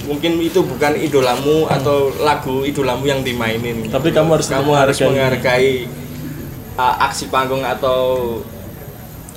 [0.05, 3.85] mungkin itu bukan idolamu atau lagu idolamu yang dimainin.
[3.85, 5.85] Tapi kamu harus kamu harus menghargai
[6.73, 8.01] eh, aksi panggung atau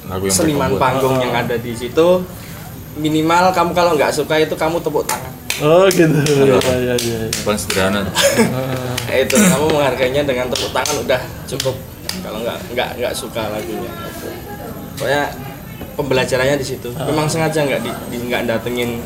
[0.04, 2.20] Lagu yang seniman panggung yang ada di situ
[2.94, 6.10] minimal kamu kalau nggak suka itu kamu tepuk tangan Oh gitu.
[6.10, 7.18] Iya iya iya.
[7.42, 8.02] Paling sederhana.
[9.06, 11.76] Eh, itu kamu menghargainya dengan tepuk tangan udah cukup
[12.20, 13.90] kalau nggak nggak nggak suka lagunya
[14.94, 15.22] pokoknya
[15.92, 19.02] pembelajarannya di situ memang sengaja nggak di, di- nggak datengin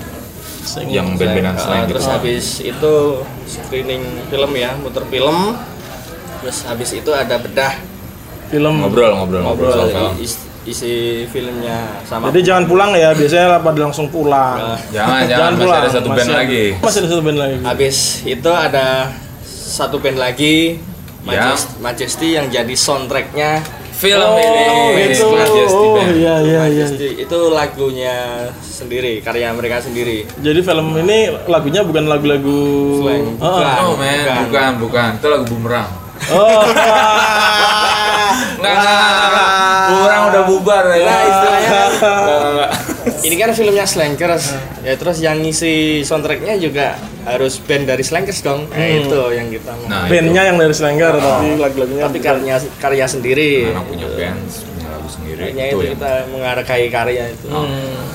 [0.86, 1.90] yang band-bandan Eh, slang gitu.
[1.90, 2.92] terus habis itu
[3.44, 5.56] screening film ya muter film
[6.38, 7.74] terus habis itu ada bedah
[8.48, 8.80] Film.
[8.80, 10.94] ngobrol ngobrol ngobrol soal film ngobrol is- isi
[11.26, 14.56] filmnya sama Jadi jangan pulang ya, biasanya pada langsung pulang.
[14.56, 17.56] Nah, jangan jangan masih ada satu band Masih- lagi Masih ada satu band lagi.
[17.62, 18.86] Habis itu ada
[19.48, 20.56] satu band lagi
[21.20, 21.52] Ya.
[21.52, 23.60] Majest- Majesty yang jadi soundtracknya
[23.92, 24.38] film Oh,
[24.94, 25.28] ini gitu.
[25.28, 26.14] Majesty Oh, Band.
[26.14, 26.86] iya iya iya.
[26.86, 28.16] Majesty itu lagunya
[28.62, 32.60] sendiri karya mereka sendiri Jadi film ini lagunya bukan lagu-lagu
[33.02, 33.36] Slang.
[33.36, 33.76] Oh, Bukan.
[33.76, 34.36] Oh Bukan.
[34.46, 35.88] bukan, bukan, Itu lagu bumerang.
[36.32, 36.62] Oh.
[38.58, 39.86] Enggak.
[39.88, 41.06] Bumerang udah bubar ya.
[41.06, 41.80] Nah, istilahnya.
[43.18, 44.44] Ini kan filmnya Slankers.
[44.84, 48.68] Ya terus yang ngisi soundtracknya juga harus band dari Slankers dong.
[48.70, 49.86] Nah, itu yang kita mau.
[49.88, 53.72] Nah, Bandnya yang dari Slanggar tapi lagu-lagunya tapi karya karya sendiri.
[53.72, 55.40] Anak punya band, punya lagu sendiri.
[55.40, 57.46] Kayaknya Itu itu yang kita menghargai karya itu.
[57.48, 58.06] Hmm.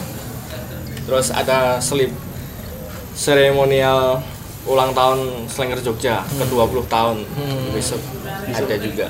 [1.04, 2.16] terus ada selip
[3.12, 4.24] seremonial
[4.64, 5.20] ulang tahun
[5.52, 7.18] Slanger Jogja ke 20 tahun
[7.76, 8.00] besok
[8.48, 9.08] ada juga.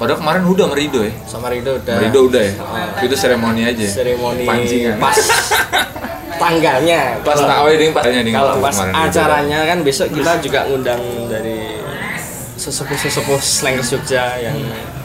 [0.00, 1.12] Padahal kemarin udah merido ya.
[1.28, 2.54] sama Rido udah Merido udah ya.
[3.04, 3.84] Itu seremoni aja.
[3.84, 4.96] seremoni Pancingan.
[4.96, 5.12] pas
[6.40, 11.00] tanggalnya Pas Kalau- tak oh, ding pas kalau pas acaranya kan besok kita juga ngundang
[11.28, 11.76] dari
[12.56, 14.56] sesepuh-sesepuh Slanger Jogja yang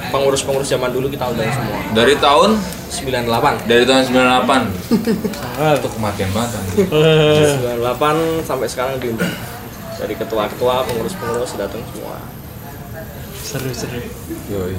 [0.08, 6.30] pengurus-pengurus zaman dulu kita undang semua Dari tahun 98 dari tahun 98 Ah, itu kematian
[6.32, 6.86] banget anjir.
[6.86, 7.96] eh, 98
[8.42, 9.32] sampai sekarang diundang
[9.96, 12.20] dari ketua-ketua pengurus-pengurus datang semua
[13.38, 14.02] seru seru.
[14.50, 14.74] Yoi.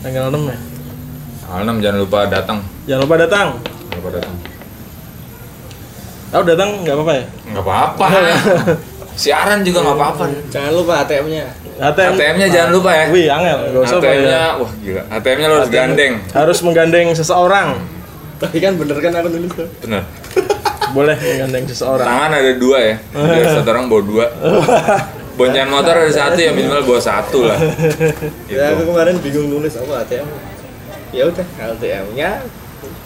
[0.00, 0.58] Tanggal 6 ya.
[1.42, 2.58] Tanggal 6 jangan lupa datang.
[2.86, 3.48] Jangan lupa datang.
[3.58, 4.34] Jangan lupa datang.
[6.30, 7.24] Tahu datang nggak apa-apa ya?
[7.44, 8.06] Enggak apa-apa.
[9.20, 10.24] Siaran juga nggak apa-apa.
[10.48, 11.44] jangan lupa ATM-nya
[11.82, 12.12] ATM.
[12.14, 13.04] ATM-nya jangan lupa ya.
[13.10, 14.50] Wih, angel, ATM-nya, bayar.
[14.56, 15.02] wah gila.
[15.10, 15.76] ATM-nya lo harus ATM.
[15.76, 16.12] gandeng.
[16.30, 17.68] Harus menggandeng seseorang.
[18.38, 20.02] tapi kan bener kan aku nulis tuh Bener.
[20.94, 22.02] Boleh menggandeng seseorang.
[22.02, 22.96] Tangan ada dua ya.
[23.12, 24.26] Jadi satu orang bawa dua.
[25.32, 27.58] Boncengan motor ada satu ya minimal bawa satu lah.
[28.52, 28.82] ya aku Gitu.
[28.86, 30.26] kemarin bingung nulis apa ATM
[31.10, 32.30] ya udah ATM-nya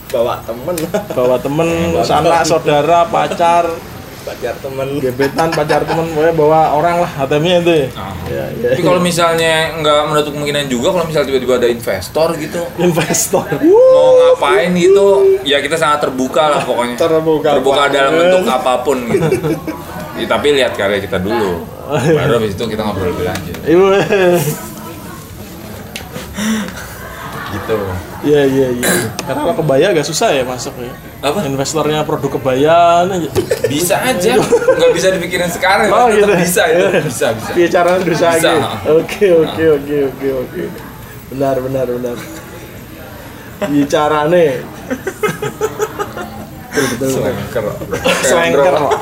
[0.07, 0.77] bawa temen
[1.11, 1.69] Bawa temen,
[2.01, 3.67] sanak, saudara, pacar,
[4.27, 7.73] pacar temen gebetan, pacar temen, pokoknya bawa orang lah ATM-nya itu.
[7.73, 7.87] ya.
[7.95, 8.15] Nah.
[8.27, 8.69] Ya, ya.
[8.75, 13.47] Tapi kalau misalnya nggak menutup kemungkinan juga kalau misalnya tiba-tiba ada investor gitu investor.
[13.63, 15.07] mau ngapain gitu
[15.43, 17.95] ya kita sangat terbuka lah pokoknya Terbuka terbuka banget.
[17.95, 19.31] dalam bentuk apa pun gitu
[20.17, 23.87] Ya, tapi lihat karya kita dulu baru habis itu kita ngobrol lebih lanjut Ibu.
[27.53, 27.79] gitu
[28.27, 28.91] Iya iya iya.
[29.17, 30.91] Karena kalau kebaya agak susah ya masuk ya.
[31.23, 33.29] apa Investornya produk kebayaan aja.
[33.67, 36.35] bisa aja nggak bisa dipikirin sekarang Oh, tetap gitu.
[36.37, 38.51] bisa itu bisa bisa Iya caranya bisa Bisa.
[38.53, 38.63] lagi.
[38.93, 40.63] Oke oke oke oke oke.
[41.31, 42.17] Benar benar benar.
[46.69, 47.09] Iya betul.
[47.11, 47.65] Slanker
[48.23, 48.93] Slanker kok.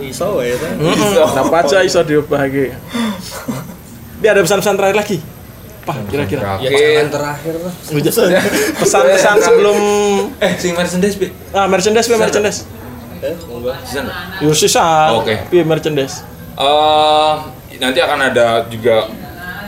[0.00, 0.68] iso wae ta.
[0.70, 1.22] Iso.
[1.26, 2.70] Apa aja iso diobahke.
[4.18, 5.18] Dia ada pesan-pesan terakhir lagi.
[5.88, 6.60] Apa kira-kira?
[6.60, 6.76] Ya Oke.
[6.76, 7.72] jangan terakhir lah.
[8.76, 9.78] Pesan-pesan sebelum
[10.36, 11.32] Eh, sing merchandise, Bi.
[11.50, 12.68] ah merchandise, piye merchandise.
[13.18, 13.72] Eh, monggo.
[13.82, 14.04] Season.
[14.38, 15.16] Yo sisa.
[15.16, 15.48] Oke.
[15.48, 16.20] Piye merchandise?
[16.54, 17.32] Eh,
[17.78, 19.08] nanti akan ada juga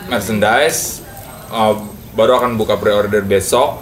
[0.06, 1.00] merchandise.
[1.48, 1.74] Eh,
[2.12, 3.80] baru akan buka pre-order besok.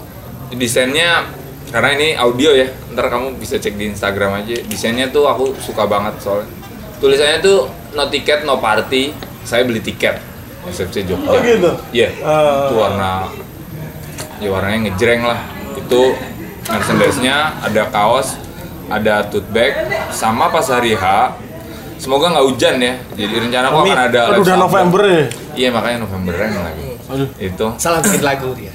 [0.48, 1.26] Desainnya
[1.68, 4.62] karena ini audio ya, ntar kamu bisa cek di Instagram aja.
[4.64, 6.48] Desainnya tuh aku suka banget soalnya.
[6.98, 9.10] Tulisannya tuh no ticket no party.
[9.42, 10.20] Saya beli tiket
[10.70, 11.28] SFC Jogja.
[11.28, 11.70] Oh gitu.
[11.92, 12.08] Iya.
[12.22, 12.68] Ah.
[12.68, 13.10] Itu warna
[14.38, 15.40] ya warnanya ngejreng lah.
[15.74, 16.14] Itu
[16.68, 18.36] merchandise-nya ada kaos,
[18.92, 19.72] ada tote bag,
[20.12, 21.04] sama pas hari H.
[21.98, 22.94] Semoga nggak hujan ya.
[23.18, 24.56] Jadi rencana aku akan ada Aduh, udah.
[24.56, 25.24] November ya.
[25.58, 26.82] Iya makanya Novemberan lagi.
[27.10, 27.28] Aduh.
[27.42, 28.70] Itu Salah bikin lagu dia.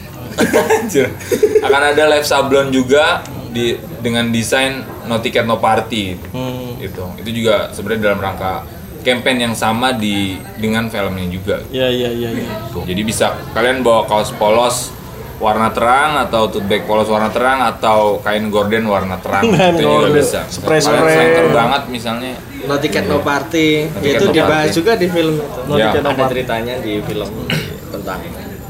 [1.64, 3.22] akan ada live sablon juga
[3.54, 6.18] di dengan desain no ticket no party.
[6.34, 6.76] Hmm.
[6.82, 8.54] Itu itu juga sebenarnya dalam rangka
[9.04, 11.60] campaign yang sama di dengan filmnya juga.
[11.70, 12.50] Iya iya iya iya.
[12.74, 14.90] Jadi bisa kalian bawa kaos polos
[15.38, 20.10] warna terang atau tote bag polos warna terang atau kain gorden warna terang itu juga
[20.10, 20.40] bisa.
[20.48, 22.34] Kalian slanker banget misalnya.
[22.64, 23.68] No ticket no party.
[23.86, 24.78] No ticket, itu no dibahas party.
[24.80, 25.60] juga di film itu.
[25.68, 25.86] No Ya.
[25.86, 26.32] ticket no Ada party.
[26.32, 27.30] ceritanya di film
[27.92, 28.20] tentang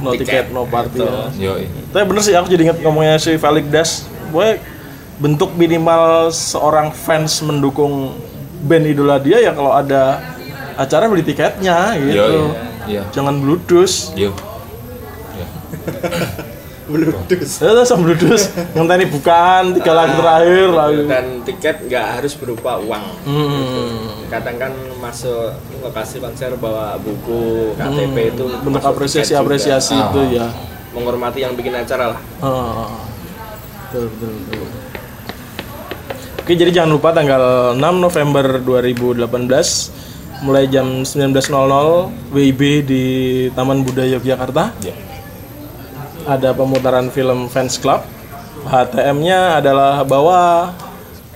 [0.01, 0.97] No ticket no party.
[0.97, 1.07] Gitu.
[1.39, 1.53] ya.
[1.93, 3.91] Tapi bener sih aku jadi inget ngomongnya si Felix Das.
[4.27, 4.57] Boy
[5.13, 8.17] bentuk minimal seorang fans mendukung
[8.63, 10.23] band idola dia ya kalau ada
[10.79, 12.15] acara beli tiketnya gitu.
[12.15, 12.37] Yoi.
[12.83, 13.03] Iya.
[13.11, 14.11] Jangan bludus.
[14.15, 14.31] Yo.
[16.83, 17.63] Bludus.
[17.63, 18.41] Ya terus bludus.
[18.75, 21.01] Ngenteni bukaan tiga lagu terakhir lagu.
[21.07, 23.03] Dan tiket nggak harus berupa uang.
[23.23, 24.27] Hmm.
[24.27, 29.41] Kadang kan masuk lokasi konser bawa buku, KTP itu Bentuk apresiasi juga.
[29.47, 30.11] apresiasi Ah.
[30.11, 30.47] itu ya.
[30.93, 32.21] menghormati yang bikin acara lah.
[32.37, 32.91] Ah.
[33.89, 34.67] Betul, betul, betul.
[36.43, 41.39] Oke, jadi jangan lupa tanggal 6 November 2018 mulai jam 19.00
[42.35, 43.03] WIB di
[43.55, 44.75] Taman Budaya Yogyakarta.
[44.83, 44.91] Ya.
[46.27, 48.03] Ada pemutaran film Fans Club.
[48.67, 50.75] HTM-nya adalah bawa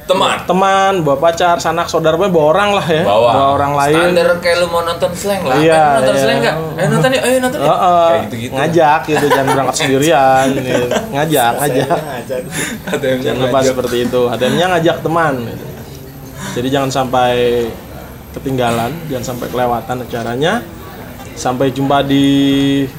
[0.08, 0.38] Teman.
[0.44, 3.04] teman, bawa pacar, sanak, saudara, bawa orang lah ya.
[3.04, 3.32] Bawa.
[3.54, 4.16] orang lain.
[4.16, 5.60] Standar kayak lu mau nonton slang lah.
[5.60, 6.22] Iya, Eh, nonton iya.
[6.24, 6.56] slang nggak?
[6.74, 7.68] Eh nonton yuk, ayo nonton yuk.
[7.68, 8.54] Kayak gitu-gitu.
[8.56, 10.46] Ngajak gitu, jangan berangkat sendirian.
[10.54, 10.86] gitu.
[11.12, 11.88] Ngajak, ngajak.
[12.88, 13.70] ATM-nya Jangan lupa ngajak.
[13.70, 14.22] seperti itu.
[14.26, 15.34] HTM-nya ngajak teman.
[15.44, 15.66] gitu.
[16.56, 17.34] Jadi jangan sampai
[18.32, 20.54] ketinggalan, jangan sampai kelewatan acaranya.
[21.34, 22.26] Sampai jumpa di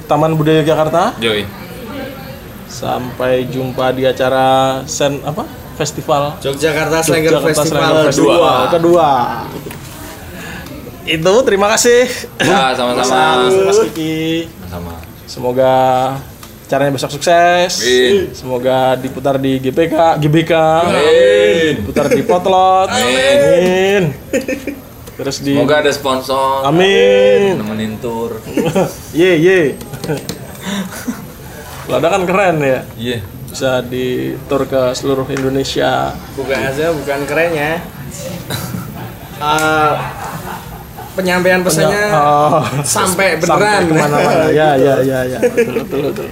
[0.07, 1.11] Taman Budaya Jakarta.
[1.19, 1.43] Yoi.
[2.69, 4.47] Sampai jumpa di acara
[4.85, 5.43] sen apa?
[5.79, 8.75] Festival Yogyakarta Slanger Yogyakarta Festival 2.
[8.75, 9.11] kedua.
[11.09, 12.05] Itu terima kasih.
[12.43, 13.49] Ya, sama-sama.
[13.49, 14.45] Mas, Kiki.
[14.69, 14.93] Sama.
[15.25, 15.75] Semoga
[16.69, 17.81] caranya besok sukses.
[17.81, 18.29] Amin.
[18.37, 20.53] Semoga diputar di GPK, GBK.
[20.85, 21.73] Amin.
[21.81, 22.93] Diputar di Potlot.
[22.93, 24.13] Amin.
[25.17, 26.69] Terus di Semoga ada sponsor.
[26.69, 27.57] Amin.
[27.57, 28.37] Nemenin tour.
[29.19, 29.61] Ye ye.
[31.91, 32.81] Lada kan keren ya.
[33.01, 33.38] Iya.
[33.59, 36.15] Bisa di tour ke seluruh Indonesia.
[36.39, 37.83] Bukan aja, bukan kerennya.
[39.43, 39.93] Eh,
[41.19, 42.63] penyampaian pesannya Oh.
[42.87, 43.83] sampai Sampai beneran.
[43.83, 44.47] ke mana-mana.
[44.63, 45.39] Ya ya ya ya.
[45.43, 46.27] Betul betul betul.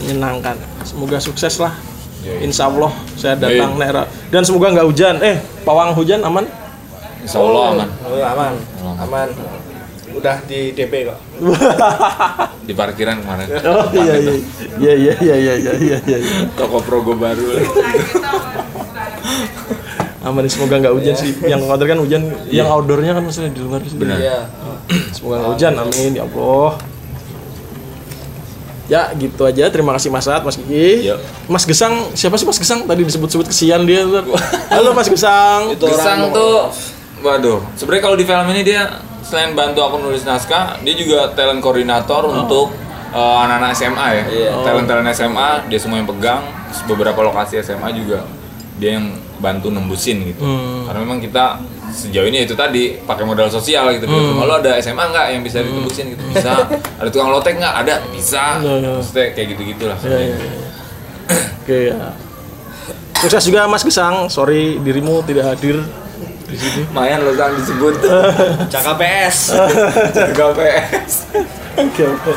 [0.00, 0.56] Menyenangkan.
[0.88, 1.76] Semoga sukses lah.
[2.40, 4.08] Insya Allah saya datang Nera.
[4.32, 5.20] Dan semoga nggak hujan.
[5.20, 5.36] Eh,
[5.68, 6.48] pawang hujan aman?
[7.28, 7.88] Insya Allah aman.
[8.08, 8.52] Oh, aman.
[9.04, 9.28] Aman
[10.16, 11.18] udah di DP kok.
[12.66, 13.46] di parkiran kemarin.
[13.68, 14.34] Oh iya iya.
[14.80, 15.14] iya iya.
[15.20, 16.38] Iya iya iya iya iya iya.
[16.56, 17.44] Toko Progo baru.
[20.26, 21.22] Aman semoga nggak hujan iya.
[21.22, 21.30] sih.
[21.44, 23.94] Yang khawatir kan hujan, yang outdoornya kan maksudnya di luar sih.
[24.00, 24.18] Benar.
[25.14, 26.72] Semoga nggak hujan, amin ya Allah.
[28.86, 31.10] Ya gitu aja, terima kasih Mas Saat, Mas Kiki
[31.50, 32.86] Mas Gesang, siapa sih Mas Gesang?
[32.86, 34.06] Tadi disebut-sebut kesian dia
[34.70, 36.70] Halo Mas Gesang Itu Gesang tuh,
[37.18, 38.86] waduh Sebenarnya kalau di film ini dia
[39.26, 42.70] selain bantu aku nulis naskah, dia juga talent koordinator untuk
[43.10, 44.24] uh, anak-anak SMA ya.
[44.30, 44.52] Iya.
[44.62, 46.46] Talent-talent SMA dia semua yang pegang.
[46.70, 48.22] Terus beberapa lokasi SMA juga
[48.78, 50.46] dia yang bantu nembusin gitu.
[50.86, 51.58] Karena memang kita
[51.90, 54.06] sejauh ini itu tadi pakai modal sosial gitu.
[54.06, 54.38] Hmm.
[54.46, 56.62] Kalau ada SMA nggak yang bisa ditembusin gitu bisa.
[57.02, 57.74] ada tukang lotek nggak?
[57.82, 58.62] Ada bisa.
[58.62, 58.90] Iya, iya.
[59.00, 59.98] Maksudnya kayak gitu gitulah.
[60.06, 60.36] Ya, ya.
[61.66, 61.96] Oke ya.
[63.16, 64.30] Sukses juga Mas Gesang.
[64.30, 65.82] Sorry dirimu tidak hadir
[66.46, 66.82] di sini.
[66.90, 67.94] Lumayan lo kan disebut.
[68.70, 69.36] Caka PS.
[70.16, 71.12] Jaga PS.
[71.76, 72.32] Oke oke.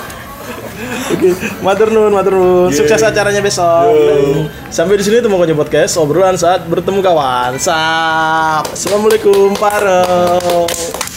[1.16, 1.32] Oke,
[1.64, 2.72] matur nuwun, matur nuwun.
[2.76, 3.88] Sukses acaranya besok.
[4.68, 7.56] Sampai di sini temu Konya Podcast, obrolan saat bertemu kawan.
[7.56, 8.68] Sap.
[8.76, 11.08] Assalamualaikum, pareng.